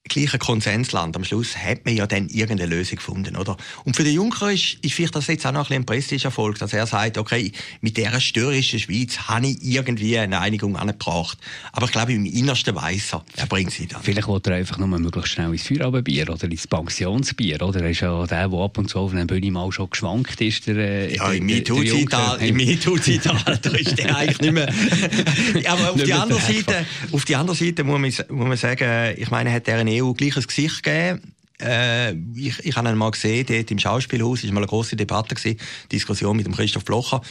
gleiche 0.10 0.38
Konsensland. 0.38 1.16
Am 1.16 1.24
Schluss 1.24 1.58
hat 1.58 1.86
man 1.86 1.96
ja 1.96 2.08
dann 2.08 2.28
irgendeine 2.28 2.70
Lösung 2.70 2.98
gefunden, 2.98 3.36
oder? 3.36 3.56
Und 3.86 3.96
für 3.96 4.04
den 4.04 4.14
Juncker 4.14 4.52
ist, 4.52 4.78
ist 4.82 4.94
vielleicht 4.94 5.16
das 5.16 5.28
jetzt 5.28 5.46
auch 5.46 5.52
noch 5.52 5.70
ein, 5.70 5.78
ein 5.78 5.86
Prestigeerfolg, 5.86 6.58
dass 6.60 6.74
er 6.74 6.88
sagt, 6.88 7.18
okay, 7.18 7.52
mit 7.82 7.98
dieser 7.98 8.20
störrischen 8.20 8.80
Schweiz 8.80 9.18
habe 9.20 9.48
ich 9.48 9.58
irgendwie 9.62 10.18
eine 10.18 10.40
Einigung 10.40 10.76
angebracht. 10.76 11.38
Aber 11.72 11.86
ich 11.86 11.92
glaube, 11.92 12.14
im 12.14 12.26
Innersten 12.26 12.76
weiss 12.76 13.14
er, 13.14 13.24
er 13.36 13.46
bringt 13.46 13.72
sie 13.72 13.88
dann. 13.88 14.02
Vielleicht 14.02 14.28
wollte 14.28 14.52
er 14.52 14.58
einfach 14.58 14.78
nur 14.78 14.88
möglichst 14.88 15.34
schnell 15.34 15.52
ins 15.52 15.68
Feierabendbier 15.68 16.30
oder 16.30 16.44
ins 16.44 16.68
Pensionsbier, 16.68 17.62
oder? 17.62 17.82
Er 17.82 17.92
ist 17.92 18.02
ja 18.02 18.26
der, 18.26 18.50
der 18.50 18.60
ab 18.60 18.78
und 18.78 18.90
zu 18.90 19.00
auf 19.00 19.14
einer 19.14 19.26
Bühne 19.26 19.52
mal 19.52 19.72
schon 19.72 19.90
geschwankt 19.90 20.42
ist. 20.42 20.68
Der, 20.68 20.76
äh, 20.76 21.16
ja, 21.16 21.32
im 21.32 21.46
MeToo-Zeitalter 21.46 23.80
ist 23.80 23.98
der 23.98 24.16
eigentlich 24.16 24.42
nicht 24.42 24.54
mehr... 24.54 24.72
Aber 25.68 25.92
auf 25.92 26.04
die, 26.04 26.14
andere 26.14 26.40
Seite, 26.40 26.86
auf 27.12 27.26
die 27.26 27.36
andere 27.36 27.56
Seite 27.56 27.84
muss 27.84 28.00
man, 28.00 28.38
muss 28.38 28.48
man 28.48 28.58
sagen, 28.58 29.16
ich 29.18 29.30
meine, 29.30 29.52
hat 29.52 29.68
er 29.68 29.80
eine 29.80 29.91
EU 29.92 30.14
gleiches 30.14 30.48
Gesicht 30.48 30.84
gegeben. 30.84 31.34
Äh, 31.62 32.14
ich, 32.36 32.60
ich 32.66 32.76
habe 32.76 32.90
ihn 32.90 32.98
mal 32.98 33.12
gesehen, 33.12 33.46
dort 33.48 33.72
im 33.72 33.80
Schauspielhaus, 33.80 34.44
war 34.44 34.52
mal 34.52 34.62
eine 34.62 34.68
grosse 34.68 34.96
Debatte 34.96 35.36
gewesen, 35.36 35.60
Diskussion 35.92 36.36
mit 36.36 36.46
dem 36.46 36.56
Christoph 36.56 36.86
Blocher. 36.86 37.22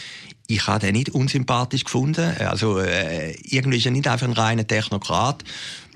Ich 0.47 0.67
habe 0.67 0.81
den 0.81 0.95
nicht 0.95 1.11
unsympathisch 1.11 1.85
gefunden. 1.85 2.37
Also, 2.39 2.79
äh, 2.79 3.33
irgendwie 3.43 3.79
ist 3.79 3.87
er 3.87 3.93
nicht 3.93 4.09
einfach 4.09 4.27
ein 4.27 4.33
reiner 4.33 4.67
Technokrat. 4.67 5.45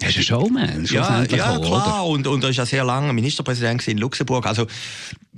Er 0.01 0.09
ist 0.09 0.17
ein 0.17 0.23
Showman, 0.23 0.85
ja, 0.87 1.23
ja, 1.23 1.59
klar. 1.59 2.07
Und, 2.07 2.27
und 2.27 2.43
er 2.43 2.51
ist 2.51 2.57
ja 2.57 2.67
sehr 2.67 2.85
lange 2.85 3.13
Ministerpräsident 3.13 3.87
in 3.89 3.99
Luxemburg. 3.99 4.47
Also, 4.47 4.67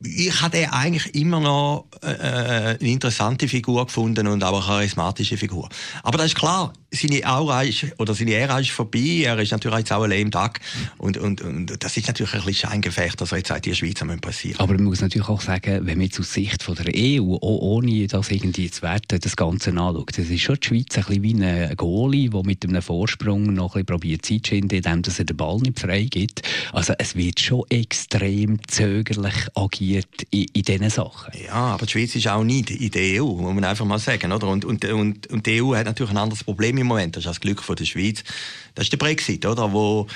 ich 0.03 0.43
hatte 0.43 0.73
eigentlich 0.73 1.15
immer 1.15 1.41
noch 1.41 1.87
äh, 2.03 2.11
äh, 2.11 2.79
eine 2.79 2.91
interessante 2.91 3.49
Figur 3.49 3.87
gefunden 3.87 4.27
und 4.27 4.45
auch 4.45 4.53
eine 4.53 4.67
charismatische 4.67 5.37
Figur. 5.37 5.69
Aber 6.03 6.19
das 6.19 6.29
ist 6.29 6.37
klar, 6.37 6.73
seine 6.91 7.27
Aura 7.27 7.63
ist, 7.63 7.87
oder 7.99 8.15
seine 8.15 8.35
Ära 8.35 8.61
ist 8.61 8.71
vorbei. 8.71 9.23
Er 9.25 9.39
ist 9.39 9.53
natürlich 9.53 9.79
jetzt 9.79 9.93
auch 9.93 10.03
ein 10.03 10.11
lame 10.11 10.31
Duck. 10.31 10.61
Und, 10.99 11.17
und, 11.17 11.41
und 11.41 11.83
das 11.83 11.97
ist 11.97 12.07
natürlich 12.07 12.35
ein 12.35 12.45
bisschen 12.45 12.71
Scheingefecht, 12.71 13.21
dass 13.21 13.33
er 13.33 13.39
jetzt 13.39 13.49
sagt, 13.49 13.67
die 13.67 13.75
Schweiz 13.75 14.03
muss 14.05 14.21
passieren. 14.21 14.61
Aber 14.61 14.75
man 14.75 14.85
muss 14.85 15.01
natürlich 15.01 15.29
auch 15.29 15.41
sagen, 15.41 15.87
wenn 15.87 15.99
man 15.99 16.07
jetzt 16.07 16.21
aus 16.21 16.33
Sicht 16.33 16.63
von 16.63 16.75
der 16.75 16.93
EU, 16.95 17.35
auch 17.35 17.41
ohne 17.41 18.07
das 18.07 18.31
irgendwie 18.31 18.71
zu 18.71 18.83
werten, 18.83 19.19
das 19.21 19.37
Ganze 19.37 19.71
anschaut, 19.71 20.17
das 20.17 20.29
ist 20.29 20.43
schon 20.43 20.57
die 20.57 20.67
Schweiz 20.67 20.97
ein 20.97 21.05
bisschen 21.05 21.23
wie 21.23 21.45
ein 21.45 21.77
Goalie, 21.77 22.29
der 22.29 22.43
mit 22.45 22.65
einem 22.65 22.83
Vorsprung 22.83 23.55
noch 23.55 23.75
ein 23.75 23.85
bisschen 23.85 23.87
probiert 23.87 24.27
Zeit 24.27 24.46
zu 24.47 24.55
schinden, 24.55 24.77
indem 24.77 25.03
er 25.05 25.25
den 25.25 25.37
Ball 25.37 25.59
nicht 25.59 25.81
freigibt. 25.81 26.43
Also 26.73 26.95
es 26.99 27.17
wird 27.17 27.41
schon 27.41 27.65
extrem 27.71 28.59
zögerlich 28.69 29.35
agiert 29.55 30.23
in, 30.31 30.47
in 30.53 30.63
diesen 30.63 30.91
Sachen. 30.91 31.33
Ja, 31.45 31.53
aber 31.53 31.87
die 31.87 31.93
Schweiz 31.93 32.15
ist 32.15 32.29
auch 32.29 32.45
nicht 32.45 32.71
in 32.71 32.91
der 32.91 33.23
EU, 33.23 33.27
muss 33.27 33.55
man 33.55 33.65
einfach 33.65 33.85
mal 33.85 33.99
sagen. 33.99 34.33
Oder? 34.33 34.49
Und, 34.49 34.65
und, 34.65 34.85
und, 34.85 35.27
und 35.27 35.47
die 35.47 35.63
EU 35.63 35.75
hat 35.75 35.87
natürlich 35.87 36.13
ein 36.13 36.19
anderes 36.19 36.45
Problem 36.45 36.79
im 36.79 36.87
Moment. 36.87 37.17
Das 37.17 37.25
ist 37.25 37.29
das 37.29 37.41
Glück 37.41 37.63
von 37.63 37.77
der 37.77 37.85
Schweiz. 37.85 38.23
Das 38.75 38.85
ist 38.85 38.93
der 38.93 38.99
Brexit, 38.99 39.45
oder? 39.47 39.73
Wo 39.73 40.07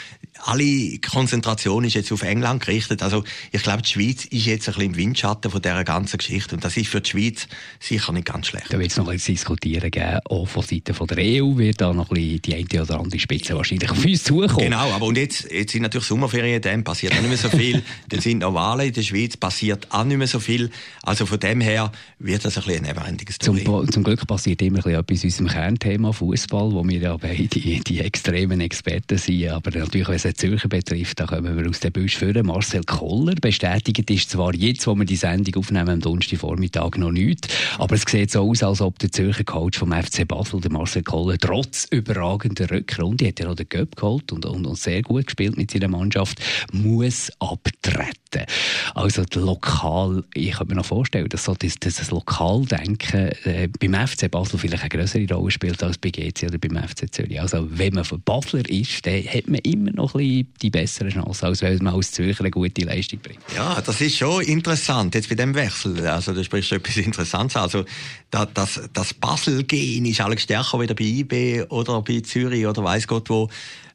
alle 0.45 0.99
Konzentration 0.99 1.85
ist 1.85 1.95
jetzt 1.95 2.13
auf 2.13 2.23
England 2.23 2.65
gerichtet. 2.65 3.03
Also 3.03 3.25
ich 3.53 3.63
glaube, 3.63 3.83
die 3.83 3.91
Schweiz 3.91 4.25
ist 4.25 4.47
jetzt 4.47 4.69
ein 4.69 4.75
bisschen 4.75 4.93
im 4.93 4.97
Windschatten 4.97 5.51
von 5.51 5.63
dieser 5.63 5.85
ganzen 5.85 6.19
Geschichte 6.19 6.55
und 6.55 6.65
das 6.65 6.77
ist 6.77 6.89
für 6.89 7.01
die 7.01 7.11
Schweiz 7.11 7.49
sicher 7.79 8.13
nicht 8.13 8.27
ganz 8.27 8.47
schlecht. 8.47 8.73
Da 8.73 8.79
wird 8.79 8.91
es 8.91 8.97
noch 8.97 9.09
ein 9.09 9.15
bisschen 9.15 9.35
diskutieren 9.35 9.91
geben, 9.91 10.21
auch 10.29 10.47
von 10.47 10.63
Seiten 10.63 10.95
von 10.95 11.07
der 11.07 11.19
EU 11.19 11.57
wird 11.57 11.81
da 11.81 11.93
noch 11.93 12.11
ein 12.11 12.15
bisschen 12.15 12.43
die 12.43 12.55
eine 12.55 12.83
oder 12.83 13.01
andere 13.01 13.21
Spitze 13.21 13.55
wahrscheinlich 13.55 13.91
auf 13.91 14.05
uns 14.05 14.25
zukommen. 14.25 14.59
Genau, 14.59 14.93
aber 14.93 15.07
und 15.07 15.17
jetzt, 15.17 15.51
jetzt 15.51 15.73
sind 15.73 15.83
natürlich 15.83 16.07
Sommerferien, 16.07 16.61
dann 16.63 16.85
passiert 16.85 17.13
auch 17.15 17.21
nicht 17.21 17.29
mehr 17.29 17.39
so 17.39 17.49
viel. 17.49 17.83
dann 18.09 18.21
sind 18.21 18.39
noch 18.39 18.55
Wahlen 18.55 18.89
in 18.89 18.93
der 18.93 19.03
Schweiz, 19.03 19.37
passiert 19.37 19.87
auch 19.91 20.05
nicht 20.05 20.17
mehr 20.17 20.27
so 20.27 20.41
viel. 20.41 20.71
Also 21.03 21.27
von 21.27 21.39
dem 21.39 21.61
her 21.61 21.93
wird 22.19 22.45
das 22.45 22.57
ein 22.57 22.65
bisschen 22.65 22.85
ein 22.87 22.95
nebenendiges 22.95 23.39
Zum, 23.39 23.91
zum 23.91 24.05
Glück 24.05 24.27
passiert 24.27 24.63
immer 24.63 24.79
ein 24.79 24.83
bisschen 24.83 25.01
etwas 25.01 25.25
unserem 25.25 25.49
Kernthema 25.49 26.13
Fußball, 26.13 26.73
wo 26.73 26.87
wir 26.87 26.99
ja 26.99 27.17
beide 27.17 27.47
die, 27.47 27.81
die 27.81 28.01
extremen 28.01 28.61
Experten 28.61 29.19
sind. 29.19 29.49
Aber 29.49 29.71
natürlich, 29.71 30.09
wenn 30.09 30.30
es 30.31 30.37
Zürcher 30.37 30.69
betrifft, 30.69 31.21
da 31.21 31.27
kommen 31.27 31.57
wir 31.57 31.69
aus 31.69 31.81
dem 31.81 31.93
Büsch 31.93 32.17
führen. 32.17 32.47
Marcel 32.47 32.83
Koller 32.85 33.35
bestätigt 33.35 34.11
ist 34.11 34.31
zwar 34.31 34.55
jetzt, 34.55 34.87
wo 34.87 34.95
wir 34.95 35.05
die 35.05 35.17
Sendung 35.17 35.57
aufnehmen, 35.57 35.89
am 35.89 36.01
Donnerstagvormittag 36.01 36.97
noch 36.97 37.13
nicht, 37.13 37.49
aber 37.79 37.95
es 37.95 38.03
sieht 38.03 38.31
so 38.31 38.49
aus, 38.49 38.63
als 38.63 38.81
ob 38.81 38.99
der 38.99 39.13
Zürcher 39.13 39.45
Coach 39.45 39.79
vom 39.79 39.93
FC 39.93 40.27
Basel, 40.27 40.61
der 40.61 40.73
Marcel 40.73 41.03
Koller, 41.03 41.39
trotz 41.39 41.87
überragender 41.91 42.71
Rückrunde, 42.71 43.29
hat 43.29 43.41
er 43.41 43.51
auch 43.51 43.55
den 43.55 43.69
Göpp 43.69 43.97
geholt 43.97 44.33
und, 44.33 44.47
und, 44.47 44.67
und 44.67 44.79
sehr 44.79 45.03
gut 45.03 45.27
gespielt 45.27 45.57
mit 45.57 45.71
seiner 45.71 45.89
Mannschaft, 45.89 46.41
muss 46.73 47.31
abtreten. 47.39 48.47
Also 48.95 49.25
lokal, 49.35 50.25
ich 50.35 50.53
könnte 50.53 50.75
mir 50.75 50.81
noch 50.81 50.87
vorstellen, 50.87 51.29
dass 51.29 51.45
so 51.45 51.55
das, 51.55 51.77
das 51.81 52.11
Lokaldenken 52.11 53.31
äh, 53.45 53.69
beim 53.79 54.07
FC 54.07 54.31
Basel 54.31 54.59
vielleicht 54.59 54.83
eine 54.83 54.89
größere 54.91 55.27
Rolle 55.35 55.51
spielt 55.51 55.83
als 55.83 55.99
bei 55.99 56.11
GC 56.11 56.45
oder 56.45 56.59
beim 56.59 56.77
FC 56.77 57.13
Zürich. 57.13 57.41
Also 57.41 57.67
wenn 57.71 57.95
man 57.95 58.05
von 58.05 58.21
Basler 58.23 58.69
ist, 58.69 59.07
dann 59.07 59.25
hat 59.25 59.49
man 59.49 59.61
immer 59.61 59.91
noch 59.93 60.15
ein 60.15 60.20
die 60.21 60.71
bessere 60.71 61.09
Chance, 61.09 61.47
als 61.47 61.63
wenn 61.63 61.79
man 61.79 61.95
aus 61.95 62.13
Zürcher 62.13 62.41
eine 62.41 62.51
gute 62.51 62.83
Leistung 62.83 63.19
bringt. 63.21 63.41
Ja, 63.55 63.81
das 63.81 64.01
ist 64.01 64.17
schon 64.17 64.43
interessant, 64.43 65.15
jetzt 65.15 65.29
bei 65.29 65.35
dem 65.35 65.55
Wechsel. 65.55 66.07
Also 66.07 66.33
da 66.33 66.45
sprichst 66.45 66.73
etwas 66.73 66.97
Interessantes 66.97 67.57
Also 67.57 67.85
das, 68.31 68.81
das, 68.93 69.15
Basel-Gen 69.15 70.05
ist 70.05 70.21
alles 70.21 70.43
stärker 70.43 70.81
wieder 70.81 70.95
bei 70.95 71.05
IB 71.05 71.65
oder 71.69 72.03
bei 72.03 72.21
Zürich 72.21 72.67
oder 72.67 72.85
weiß 72.85 73.07
Gott 73.07 73.29
wo. 73.31 73.49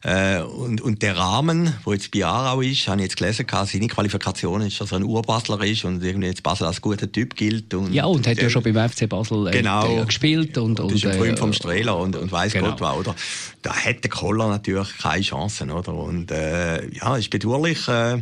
Äh, 0.05 0.43
und, 0.43 0.81
und 0.81 1.01
der 1.01 1.17
Rahmen, 1.17 1.73
wo 1.83 1.91
jetzt 1.91 2.11
bei 2.11 2.23
Aarau 2.23 2.61
ist, 2.61 2.87
habe 2.87 3.01
ich 3.01 3.05
jetzt 3.05 3.17
gelesen, 3.17 3.47
seine 3.49 3.87
Qualifikation 3.87 4.61
ist, 4.61 4.79
dass 4.79 4.91
er 4.91 4.99
ein 4.99 5.03
Urbasler 5.03 5.59
ist 5.63 5.83
und 5.83 6.03
irgendwie 6.03 6.27
jetzt 6.27 6.43
Basel 6.43 6.67
als 6.67 6.79
guter 6.79 7.11
Typ 7.11 7.35
gilt. 7.35 7.73
Und, 7.73 7.91
ja, 7.91 8.05
und 8.05 8.27
hat 8.27 8.37
ja 8.39 8.47
schon 8.47 8.61
beim 8.61 8.87
FC 8.87 9.09
Basel 9.09 9.47
äh, 9.47 9.51
genau, 9.51 10.05
gespielt. 10.05 10.59
Und, 10.59 10.79
und, 10.79 10.91
und 10.91 10.95
ist 10.95 11.07
ein 11.07 11.17
Freund 11.17 11.33
äh, 11.33 11.37
vom 11.37 11.53
Strehler 11.53 11.97
und, 11.97 12.15
und 12.15 12.31
weiss 12.31 12.53
genau. 12.53 12.69
Gott 12.69 12.81
was, 12.81 12.97
oder? 12.97 13.15
Da 13.63 13.75
hätte 13.75 14.07
Koller 14.07 14.47
natürlich 14.47 14.95
keine 14.99 15.23
Chancen, 15.23 15.71
oder? 15.71 15.95
Und 15.95 16.29
äh, 16.29 16.87
ja, 16.93 17.17
ist 17.17 17.31
bedauerlich. 17.31 17.87
Äh, 17.87 18.21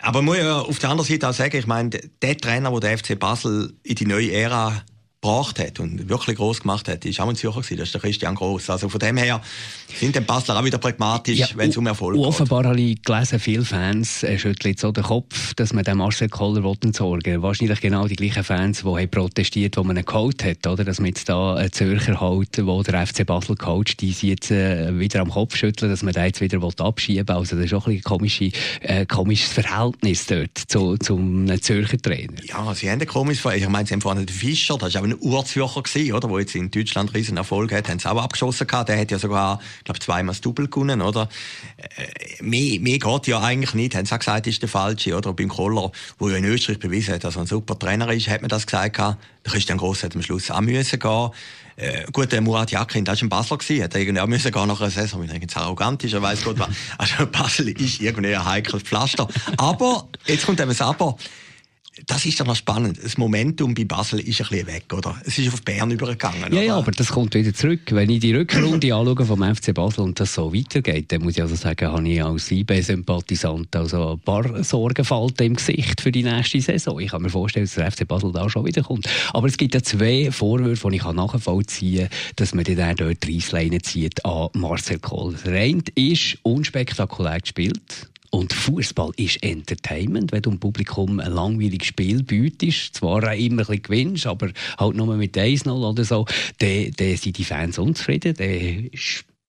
aber 0.00 0.20
muss 0.20 0.36
ja 0.36 0.60
auf 0.60 0.78
der 0.78 0.90
anderen 0.90 1.08
Seite 1.08 1.26
auch 1.26 1.32
sagen, 1.32 1.56
ich 1.56 1.66
meine, 1.66 1.88
der 1.88 2.36
Trainer, 2.36 2.70
der 2.70 2.80
der 2.80 2.98
FC 2.98 3.18
Basel 3.18 3.72
in 3.82 3.94
die 3.94 4.06
neue 4.06 4.30
Ära 4.30 4.82
gebracht 5.20 5.58
hat 5.58 5.80
und 5.80 6.08
wirklich 6.08 6.36
groß 6.36 6.60
gemacht 6.60 6.88
hat, 6.88 7.04
ist 7.04 7.20
auch 7.20 7.28
ein 7.28 7.34
Zürcher 7.34 7.60
gewesen, 7.60 7.76
das 7.78 7.88
ist 7.88 7.94
der 7.94 8.00
Christian 8.00 8.34
Gross. 8.36 8.70
Also 8.70 8.88
von 8.88 9.00
dem 9.00 9.16
her 9.16 9.40
sind 9.98 10.14
die 10.14 10.20
Basler 10.20 10.58
auch 10.58 10.64
wieder 10.64 10.78
pragmatisch, 10.78 11.38
ja, 11.38 11.48
wenn 11.56 11.70
es 11.70 11.76
um 11.76 11.86
Erfolg 11.86 12.16
geht. 12.16 12.24
Offenbar 12.24 12.64
habe 12.64 12.80
ich 12.80 13.02
gelesen, 13.02 13.40
viele 13.40 13.64
Fans 13.64 14.22
äh, 14.22 14.38
schütteln 14.38 14.76
so 14.78 14.92
den 14.92 15.02
Kopf, 15.02 15.54
dass 15.54 15.72
man 15.72 15.82
den 15.82 15.98
Marcel 15.98 16.28
Koller 16.28 16.62
sorgen 16.92 17.42
Wahrscheinlich 17.42 17.80
genau 17.80 18.06
die 18.06 18.14
gleichen 18.14 18.44
Fans, 18.44 18.82
die 18.82 18.86
haben 18.86 19.10
protestiert, 19.10 19.76
wo 19.76 19.82
man 19.82 19.96
ihn 19.96 20.04
geholt 20.04 20.44
hat, 20.44 20.66
oder? 20.66 20.84
Dass 20.84 21.00
man 21.00 21.08
jetzt 21.08 21.28
da 21.28 21.56
einen 21.56 21.72
Zürcher 21.72 22.20
holt, 22.20 22.64
wo 22.64 22.82
der 22.82 23.04
FC 23.04 23.26
Basel 23.26 23.56
coacht, 23.56 24.00
die 24.00 24.12
sie 24.12 24.28
jetzt 24.28 24.52
äh, 24.52 24.96
wieder 24.98 25.20
am 25.20 25.30
Kopf 25.30 25.56
schütteln, 25.56 25.90
dass 25.90 26.02
man 26.02 26.12
den 26.12 26.26
jetzt 26.26 26.40
wieder 26.40 26.62
abschieben 26.62 27.26
will. 27.28 27.34
Also 27.34 27.56
das 27.56 27.64
ist 27.64 27.74
auch 27.74 27.88
ein, 27.88 28.00
komische, 28.02 28.52
äh, 28.82 29.04
komisches 29.04 29.52
Verhältnis 29.52 30.26
dort 30.26 30.56
zu, 30.68 30.96
zum 30.98 31.60
Zürcher 31.60 31.98
Trainer. 31.98 32.44
Ja, 32.44 32.72
sie 32.74 32.88
haben 32.88 33.00
ein 33.00 33.06
komisches 33.06 33.40
Verhältnis. 33.40 33.66
Ich 33.66 33.72
meine, 33.72 33.86
sie 33.86 33.94
haben 33.94 34.00
vorhin 34.00 34.24
den 34.24 34.32
Fischer, 34.32 34.78
das 34.78 34.90
ist 34.90 34.96
auch 34.96 35.07
ein 35.08 35.18
Urzürcher 35.20 35.82
gewesen, 35.82 36.12
oder? 36.12 36.28
Wo 36.28 36.38
jetzt 36.38 36.54
in 36.54 36.70
Deutschland 36.70 37.14
riesen 37.14 37.36
Erfolg 37.36 37.72
hat, 37.72 37.88
haben 37.88 37.98
sie 37.98 38.10
auch 38.10 38.22
abgeschossen 38.22 38.66
gehabt. 38.66 38.88
Der 38.88 38.98
hat 38.98 39.10
ja 39.10 39.18
sogar, 39.18 39.60
glaube 39.84 40.00
zweimal 40.00 40.34
das 40.34 40.40
Double 40.40 40.68
gewonnen, 40.68 41.02
oder? 41.02 41.28
Äh, 41.76 42.42
mehr, 42.42 42.80
mehr 42.80 42.98
geht 42.98 43.26
ja 43.26 43.40
eigentlich 43.40 43.74
nicht. 43.74 43.94
Haben 43.94 44.06
sie 44.06 44.14
auch 44.14 44.18
gesagt, 44.18 44.46
ist 44.46 44.62
der 44.62 44.68
falsche, 44.68 45.16
oder? 45.16 45.32
Beim 45.32 45.48
Koller, 45.48 45.90
wo 46.18 46.28
ja 46.28 46.36
in 46.36 46.44
Österreich 46.44 46.78
bewiesen 46.78 47.14
hat, 47.14 47.24
dass 47.24 47.36
er 47.36 47.42
ein 47.42 47.46
super 47.46 47.78
Trainer 47.78 48.12
ist, 48.12 48.28
hat 48.28 48.42
man 48.42 48.48
das 48.48 48.66
gesagt 48.66 48.96
gehabt. 48.96 49.22
Der 49.44 49.52
Christian 49.52 49.78
Gross 49.78 50.02
hat 50.02 50.14
am 50.14 50.22
Schluss 50.22 50.50
auch 50.50 50.60
müssen 50.60 50.98
gehen. 50.98 51.30
Äh, 51.76 52.06
gut, 52.12 52.32
der 52.32 52.40
Murat 52.40 52.72
Yakin, 52.72 53.04
der 53.04 53.14
war 53.14 53.22
ein 53.22 53.28
Basler 53.28 53.56
gewesen, 53.56 53.84
hat 53.84 53.94
irgendwie 53.94 54.20
auch 54.20 54.26
müssen 54.26 54.50
gehen 54.50 54.66
nach 54.66 54.80
einer 54.80 54.90
Saison, 54.90 55.20
weil 55.20 55.28
er 55.28 55.36
irgendwie 55.36 55.54
arrogant 55.54 56.02
ist, 56.02 56.12
er 56.12 56.22
weiss 56.22 56.42
Gott 56.42 56.58
was. 56.58 56.68
Also 56.98 57.26
Basel 57.26 57.68
ist 57.68 58.00
irgendwie 58.00 58.34
ein 58.34 58.44
heikles 58.44 58.82
Pflaster. 58.82 59.28
Aber, 59.56 60.08
jetzt 60.26 60.44
kommt 60.44 60.60
eben 60.60 60.70
das 60.70 60.80
Aber 60.80 61.16
das 62.06 62.24
ist 62.26 62.38
dann 62.40 62.46
noch 62.46 62.56
spannend. 62.56 62.98
Das 63.02 63.18
Momentum 63.18 63.74
bei 63.74 63.84
Basel 63.84 64.20
ist 64.20 64.40
ein 64.40 64.48
bisschen 64.48 64.66
weg, 64.66 64.84
oder? 64.92 65.20
Es 65.24 65.38
ist 65.38 65.52
auf 65.52 65.62
Bern 65.62 65.90
übergegangen. 65.90 66.52
Ja, 66.52 66.62
ja, 66.62 66.76
aber 66.76 66.90
das 66.90 67.08
kommt 67.08 67.34
wieder 67.34 67.52
zurück. 67.52 67.80
Wenn 67.90 68.10
ich 68.10 68.20
die 68.20 68.34
Rückrunde 68.34 68.94
anschaue 68.94 69.24
vom 69.24 69.42
FC 69.42 69.74
Basel 69.74 70.04
und 70.04 70.18
das 70.20 70.34
so 70.34 70.54
weitergeht, 70.54 71.10
dann 71.12 71.22
muss 71.22 71.36
ich 71.36 71.42
also 71.42 71.54
sagen, 71.54 71.90
habe 71.90 72.08
ich 72.08 72.22
als 72.22 72.50
IB-Sympathisant 72.50 73.74
also 73.76 74.12
ein 74.12 74.20
paar 74.20 74.62
Sorgenfalten 74.62 75.46
im 75.46 75.56
Gesicht 75.56 76.00
für 76.00 76.12
die 76.12 76.22
nächste 76.22 76.60
Saison. 76.60 77.00
Ich 77.00 77.10
kann 77.10 77.22
mir 77.22 77.30
vorstellen, 77.30 77.66
dass 77.66 77.74
der 77.74 77.90
FC 77.90 78.06
Basel 78.06 78.32
da 78.32 78.48
schon 78.48 78.64
wieder 78.64 78.82
kommt. 78.82 79.08
Aber 79.32 79.46
es 79.46 79.56
gibt 79.56 79.74
ja 79.74 79.82
zwei 79.82 80.30
Vorwürfe, 80.30 80.90
die 80.90 80.96
ich 80.96 81.04
nachvollziehen 81.04 82.08
kann, 82.08 82.18
dass 82.36 82.54
man 82.54 82.64
dann 82.64 82.96
dort 82.96 83.26
Reissleine 83.26 83.80
zieht 83.80 84.24
an 84.24 84.48
Marcel 84.54 84.98
Kohl. 84.98 85.34
Der 85.44 85.60
eine 85.60 85.82
ist 85.94 86.38
unspektakulär 86.42 87.40
gespielt 87.40 88.08
und 88.30 88.52
Fußball 88.52 89.12
ist 89.16 89.42
Entertainment, 89.42 90.32
wenn 90.32 90.42
du 90.42 90.50
dem 90.50 90.60
Publikum 90.60 91.20
ein 91.20 91.32
langweiliges 91.32 91.88
Spiel 91.88 92.22
bietest, 92.22 92.96
zwar 92.96 93.24
auch 93.24 93.32
immer 93.32 93.62
ein 93.62 93.66
bisschen 93.66 93.82
gewinnst, 93.82 94.26
aber 94.26 94.50
halt 94.78 94.96
nur 94.96 95.16
mit 95.16 95.36
1-0 95.36 95.70
oder 95.70 96.04
so, 96.04 96.26
dann, 96.58 96.90
dann 96.96 97.16
sind 97.16 97.38
die 97.38 97.44
Fans 97.44 97.78
unzufrieden, 97.78 98.34
dann 98.34 98.90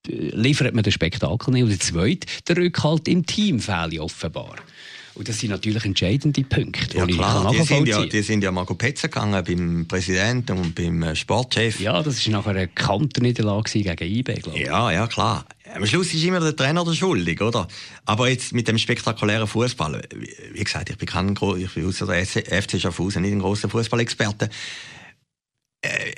liefert 0.06 0.74
man 0.74 0.82
den 0.82 0.92
Spektakel 0.92 1.52
nicht. 1.52 1.62
Und 1.62 1.70
der 1.70 1.80
zweite, 1.80 2.26
der 2.48 2.56
Rückhalt 2.56 3.08
im 3.08 3.26
Team 3.26 3.60
fehlt 3.60 3.98
offenbar. 3.98 4.56
Und 5.14 5.28
das 5.28 5.40
sind 5.40 5.50
natürlich 5.50 5.84
entscheidende 5.84 6.42
Punkte, 6.44 6.96
ja, 6.96 7.06
klar. 7.06 7.50
Die 7.52 7.62
sind 7.62 7.88
ja, 7.88 8.06
die 8.06 8.22
sind 8.22 8.44
ja 8.44 8.52
mal 8.52 8.64
Petze 8.64 9.08
gegangen 9.08 9.44
beim 9.44 9.86
Präsidenten 9.86 10.56
und 10.56 10.74
beim 10.74 11.02
äh, 11.02 11.16
Sportchef. 11.16 11.80
Ja, 11.80 12.02
das 12.02 12.24
war 12.26 12.32
nachher 12.32 12.50
eine 12.50 12.68
Kanterniederlage 12.68 13.82
gegen 13.82 14.02
IB, 14.02 14.34
glaube 14.34 14.58
ich. 14.58 14.66
Ja, 14.66 14.90
ja, 14.92 15.06
klar. 15.08 15.44
Am 15.74 15.86
Schluss 15.86 16.12
ist 16.12 16.24
immer 16.24 16.40
der 16.40 16.56
Trainer 16.56 16.84
der 16.84 16.92
schuldig, 16.92 17.40
oder? 17.40 17.68
Aber 18.04 18.28
jetzt 18.28 18.52
mit 18.52 18.66
dem 18.66 18.78
spektakulären 18.78 19.46
Fußball, 19.46 20.02
wie 20.52 20.64
gesagt, 20.64 20.90
ich 20.90 20.98
bin 20.98 21.08
kein, 21.08 21.30
ich 21.58 21.74
bin 21.74 21.86
außer 21.86 22.06
der 22.06 22.24
FC 22.24 22.80
Schaffhausen 22.80 23.22
nicht 23.22 23.32
ein 23.32 23.40
großer 23.40 23.68
Fußballexperte. 23.68 24.50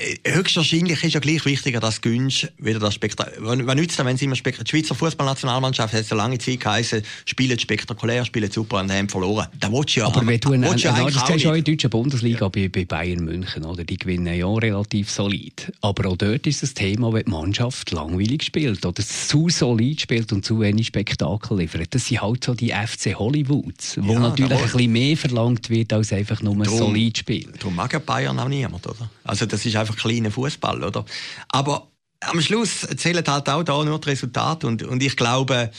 Äh, 0.03 0.33
höchstwahrscheinlich 0.33 1.03
ist 1.05 1.15
ja 1.15 1.21
gleich 1.21 1.45
wichtiger, 1.45 1.81
dass 1.81 2.01
Günsch 2.01 2.49
wieder 2.59 2.79
das 2.79 2.95
Spektakel. 2.95 3.35
Was 3.41 3.77
nützt 3.77 3.99
denn, 3.99 4.07
wenn 4.07 4.17
sie 4.17 4.25
immer 4.25 4.35
spektakulär. 4.35 4.65
Die 4.65 4.71
Schweizer 4.71 4.95
Fußballnationalmannschaft 4.95 5.95
hat 5.95 6.05
so 6.05 6.15
lange 6.15 6.39
Zeit 6.39 6.61
geheißen, 6.61 7.03
spielen 7.25 7.59
spektakulär, 7.59 8.25
spielen 8.25 8.51
super 8.51 8.81
und 8.81 8.91
haben 8.93 9.09
verloren. 9.09 9.47
Da 9.61 9.73
willst 9.73 9.97
du 9.97 10.01
ja. 10.01 10.07
Aber 10.07 10.27
wenn 10.27 10.41
du 10.41 10.53
ein, 10.53 10.65
ein, 10.65 10.77
ja 10.79 10.95
ein, 10.95 11.13
das 11.13 11.27
siehst 11.27 11.45
du 11.45 11.51
auch 11.51 11.55
in 11.55 11.65
der 11.65 11.75
deutschen 11.75 11.91
Bundesliga 11.91 12.49
bei, 12.49 12.69
bei 12.69 12.85
Bayern 12.85 13.25
München, 13.25 13.65
oder? 13.65 13.85
Die 13.85 13.97
gewinnen 13.97 14.35
ja 14.35 14.53
relativ 14.53 15.11
solid. 15.11 15.73
Aber 15.81 16.11
auch 16.11 16.17
dort 16.17 16.47
ist 16.47 16.63
das 16.63 16.75
Thema, 16.75 17.13
wenn 17.13 17.25
die 17.25 17.31
Mannschaft 17.31 17.91
langweilig 17.93 18.43
spielt 18.43 18.85
oder 18.85 19.03
zu 19.03 19.49
solid 19.49 20.01
spielt 20.01 20.33
und 20.33 20.45
zu 20.45 20.61
wenig 20.61 20.89
Spektakel 20.89 21.59
liefert. 21.59 21.95
Das 21.95 22.07
sind 22.07 22.23
halt 22.23 22.45
so 22.45 22.55
die 22.55 22.71
FC 22.71 23.19
Hollywoods, 23.19 23.99
wo 24.01 24.15
ja, 24.15 24.19
natürlich 24.19 24.53
ein 24.53 24.63
bisschen 24.63 24.93
mehr 24.93 25.17
verlangt 25.17 25.71
wird, 25.71 25.93
als 25.93 26.13
einfach 26.13 26.43
nur 26.43 26.57
drum, 26.57 26.79
solid 26.79 27.19
spielen. 27.19 27.53
Darum 27.59 27.77
mag 27.77 27.93
ja 27.93 27.99
Bayern 27.99 28.39
auch 28.39 28.49
niemand, 28.49 28.87
oder? 28.87 29.09
Also 29.25 29.47
das 29.47 29.65
ist 29.65 29.77
einfach 29.77 29.92
kleiner 29.97 30.31
Fußball, 30.31 30.83
oder? 30.83 31.05
Aber 31.49 31.89
am 32.21 32.41
Schluss 32.41 32.87
zählen 32.97 33.25
halt 33.27 33.49
auch 33.49 33.63
da 33.63 33.85
nur 33.85 34.01
die 34.01 34.11
Resultate 34.11 34.67
und, 34.67 34.83
und 34.83 35.03
ich 35.03 35.17
glaube, 35.17 35.71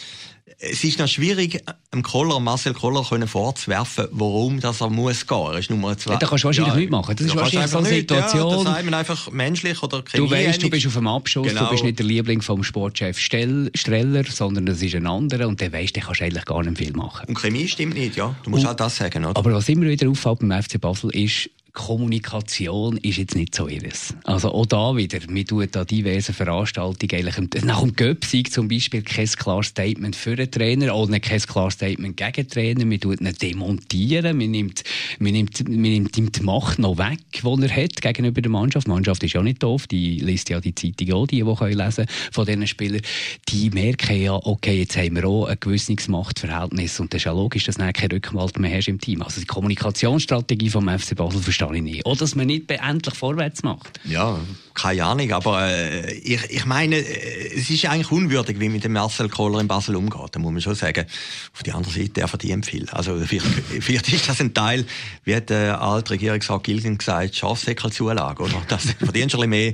es 0.60 0.84
ist 0.84 1.00
noch 1.00 1.08
schwierig, 1.08 1.62
dem 1.94 2.04
Koller, 2.04 2.40
Marcel 2.40 2.74
Koller 2.74 3.04
können 3.04 3.28
vorzuwerfen, 3.28 4.08
warum 4.12 4.60
das 4.60 4.82
er 4.82 4.90
muss 4.90 5.28
gehen. 5.28 5.52
Er 5.52 5.58
ist 5.58 5.70
Nummer 5.70 5.98
zwei. 5.98 6.14
Ja, 6.14 6.20
da 6.20 6.28
kannst 6.28 6.44
du 6.44 6.48
wahrscheinlich 6.48 6.74
ja, 6.74 6.80
nicht 6.80 6.92
machen. 6.92 7.16
Das 7.16 7.26
ist 7.26 7.36
wahrscheinlich 7.36 7.72
so 7.72 7.78
eine 7.80 7.88
Situation. 7.88 8.50
Ja, 8.50 8.64
das 8.64 8.64
sagt 8.64 8.94
einfach 8.94 9.32
menschlich 9.32 9.84
oder 9.84 10.04
Du 10.14 10.30
weißt, 10.30 10.62
du 10.62 10.70
bist 10.70 10.88
auf 10.88 10.94
dem 10.94 11.08
Abschuss, 11.08 11.48
genau. 11.48 11.66
du 11.66 11.72
bist 11.72 11.84
nicht 11.84 12.00
der 12.00 12.06
Liebling 12.06 12.42
vom 12.42 12.64
Sportchef 12.64 13.20
Streller, 13.20 14.24
sondern 14.30 14.66
das 14.66 14.82
ist 14.82 14.96
ein 14.96 15.08
anderer 15.08 15.48
und 15.48 15.60
der 15.60 15.72
weißt, 15.74 15.96
der 15.96 16.04
kannst 16.04 16.22
du 16.22 16.26
eigentlich 16.26 16.46
gar 16.46 16.64
nicht 16.64 16.78
viel 16.78 16.94
machen. 16.94 17.28
Und 17.28 17.36
Chemie 17.36 17.68
stimmt 17.68 17.96
nicht, 17.96 18.16
ja. 18.16 18.36
Du 18.44 18.50
musst 18.50 18.64
und, 18.64 18.70
halt 18.70 18.80
das 18.80 18.96
sagen, 18.96 19.26
oder? 19.26 19.38
Aber 19.38 19.54
was 19.54 19.68
immer 19.70 19.86
wieder 19.86 20.10
auffällt 20.10 20.40
beim 20.40 20.64
FC 20.64 20.80
Basel 20.80 21.10
ist, 21.12 21.50
Kommunikation 21.74 22.98
ist 22.98 23.18
jetzt 23.18 23.36
nicht 23.36 23.56
so 23.56 23.68
ihres. 23.68 24.14
Also 24.26 24.54
auch 24.54 24.68
da 24.68 24.96
wieder, 24.96 25.18
wir 25.28 25.46
tun 25.46 25.68
da 25.72 25.84
diverse 25.84 26.32
Veranstaltungen 26.32 27.12
eigentlich, 27.12 27.64
nach 27.64 27.82
dem 27.82 27.96
Göpsieg 27.96 28.54
zum 28.54 28.68
Beispiel 28.68 29.02
kein 29.02 29.26
klares 29.26 29.68
Statement 29.68 30.16
für 30.16 30.36
den 30.36 30.52
Trainer 30.52 30.96
oder 30.96 31.20
kein 31.20 31.40
klares 31.40 31.74
Statement 31.74 32.16
gegen 32.16 32.32
den 32.34 32.48
Trainer, 32.48 32.90
wir 32.90 33.00
tun 33.00 33.18
ihn 33.20 33.34
demontieren, 33.42 34.40
wir 34.40 34.48
nimmt, 34.48 34.84
wir 35.18 35.32
nimmt, 35.32 35.68
wir 35.68 35.76
nimmt 35.76 36.16
die 36.16 36.44
Macht 36.44 36.78
noch 36.78 37.00
weg, 37.00 37.20
die 37.32 37.64
er 37.64 37.76
hat 37.76 38.02
gegenüber 38.02 38.42
der 38.42 38.52
Mannschaft. 38.52 38.86
Die 38.86 38.92
Mannschaft 38.92 39.24
ist 39.24 39.34
ja 39.34 39.42
nicht 39.42 39.64
doof, 39.64 39.88
die 39.88 40.20
liest 40.20 40.50
ja 40.50 40.62
die 40.62 40.76
Zeitung 40.76 41.12
auch, 41.14 41.28
die, 41.28 41.44
die 41.44 41.56
können 41.56 41.78
lesen 41.78 42.06
von 42.32 42.46
diesen 42.46 42.68
Spielern. 42.68 43.02
Die 43.50 43.72
merken 43.72 44.22
ja, 44.22 44.34
okay, 44.34 44.80
jetzt 44.80 44.96
haben 44.96 45.16
wir 45.16 45.26
auch 45.26 45.46
ein 45.46 45.58
gewisses 45.60 46.08
Machtverhältnis 46.08 47.00
und 47.00 47.14
das 47.14 47.22
ist 47.22 47.26
ja 47.26 47.32
logisch, 47.32 47.64
dass 47.66 47.78
du 47.78 47.94
keine 47.94 48.14
Rückwalt 48.14 48.60
mehr 48.60 48.78
hast 48.78 48.88
im 48.88 49.00
Team. 49.00 49.24
Also 49.24 49.42
die 49.42 49.48
Kommunikationsstrategie 49.48 50.70
vom 50.70 50.88
FC 50.88 51.16
Basel 51.16 51.42
verstehe. 51.68 52.02
Oder 52.06 52.20
dass 52.20 52.36
man 52.36 52.48
nicht 52.48 52.70
endlich 52.72 53.16
vorwärts 53.16 53.64
macht. 53.64 54.00
Ja, 54.06 54.40
keine 54.74 55.06
Ahnung, 55.06 55.32
aber 55.32 55.68
äh, 55.68 56.14
ich, 56.14 56.50
ich 56.50 56.66
meine, 56.66 56.96
äh, 56.96 57.56
es 57.56 57.70
ist 57.70 57.86
eigentlich 57.86 58.12
unwürdig, 58.12 58.60
wie 58.60 58.70
mit 58.70 58.84
dem 58.84 58.94
Marcel 58.94 59.30
Kohler 59.30 59.60
in 59.60 59.68
Basel 59.68 59.96
umgeht, 59.96 60.30
da 60.32 60.40
muss 60.40 60.52
man 60.52 60.62
schon 60.62 60.76
sagen. 60.76 61.06
Auf 61.54 61.64
der 61.64 61.76
anderen 61.76 61.96
Seite, 61.96 62.22
er 62.22 62.28
verdient 62.28 62.66
viel. 62.66 62.90
Also 62.90 63.18
vielleicht, 63.20 63.46
vielleicht 63.82 64.12
ist 64.12 64.28
das 64.30 64.42
ein 64.42 64.54
Teil, 64.54 64.86
wie 65.26 65.36
hat 65.36 65.50
der 65.50 65.82
alte 65.82 66.12
Regierungsrat 66.12 66.64
Gilgen 66.64 66.98
gesagt, 66.98 67.36
Schafsäckelzulage, 67.36 68.44
oder? 68.44 68.62
Das 68.68 68.84
verdient 69.00 69.32
schon 69.32 69.44
ein 69.44 69.50
mehr. 69.50 69.74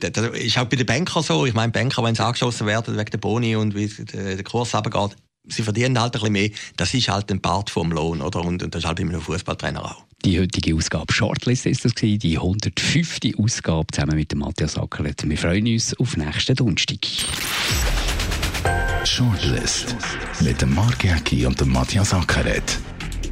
Das 0.00 0.26
ist 0.32 0.58
auch 0.58 0.64
bei 0.64 0.76
den 0.76 0.86
Bankern 0.86 1.22
so. 1.22 1.46
Ich 1.46 1.54
meine, 1.54 1.70
Banker, 1.70 2.02
wenn 2.02 2.14
sie 2.14 2.24
angeschossen 2.24 2.66
werden 2.66 2.96
wegen 2.96 3.10
der 3.10 3.18
Boni 3.18 3.56
und 3.56 3.74
wie 3.74 3.86
der 3.86 4.42
Kurs 4.42 4.74
runtergeht, 4.74 5.16
sie 5.48 5.62
verdienen 5.62 6.00
halt 6.00 6.14
ein 6.14 6.20
bisschen 6.20 6.32
mehr. 6.32 6.50
Das 6.76 6.94
ist 6.94 7.08
halt 7.08 7.30
ein 7.30 7.40
Part 7.40 7.70
vom 7.70 7.92
Lohn, 7.92 8.20
oder? 8.20 8.40
Und, 8.40 8.62
und 8.62 8.74
das 8.74 8.82
ist 8.82 8.86
halt 8.86 8.98
bei 8.98 9.04
einem 9.04 9.20
Fußballtrainer 9.20 9.84
auch. 9.84 10.04
Die 10.24 10.40
heutige 10.40 10.74
Ausgabe 10.74 11.12
Shortlist 11.12 11.66
ist 11.66 11.84
das 11.84 11.94
gewesen, 11.94 12.20
die 12.20 12.38
105. 12.38 13.18
Ausgabe 13.36 13.86
zusammen 13.92 14.16
mit 14.16 14.32
dem 14.32 14.38
Matthias 14.38 14.78
Ackeret. 14.78 15.28
Wir 15.28 15.36
freuen 15.36 15.66
uns 15.66 15.94
auf 15.98 16.16
nächsten 16.16 16.56
Donnerstag. 16.56 17.06
Shortlist 19.04 19.94
mit 20.40 20.62
dem 20.62 20.74
Mark 20.74 21.04
Jäcki 21.04 21.44
und 21.44 21.60
dem 21.60 21.70
Matthias 21.70 22.14
Ackeret. 22.14 22.78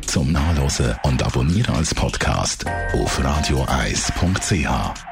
Zum 0.06 0.32
Nachlesen 0.32 0.94
und 1.04 1.22
Abonnieren 1.22 1.74
als 1.74 1.94
Podcast 1.94 2.66
auf 2.92 3.24
radioeis.ch. 3.24 5.11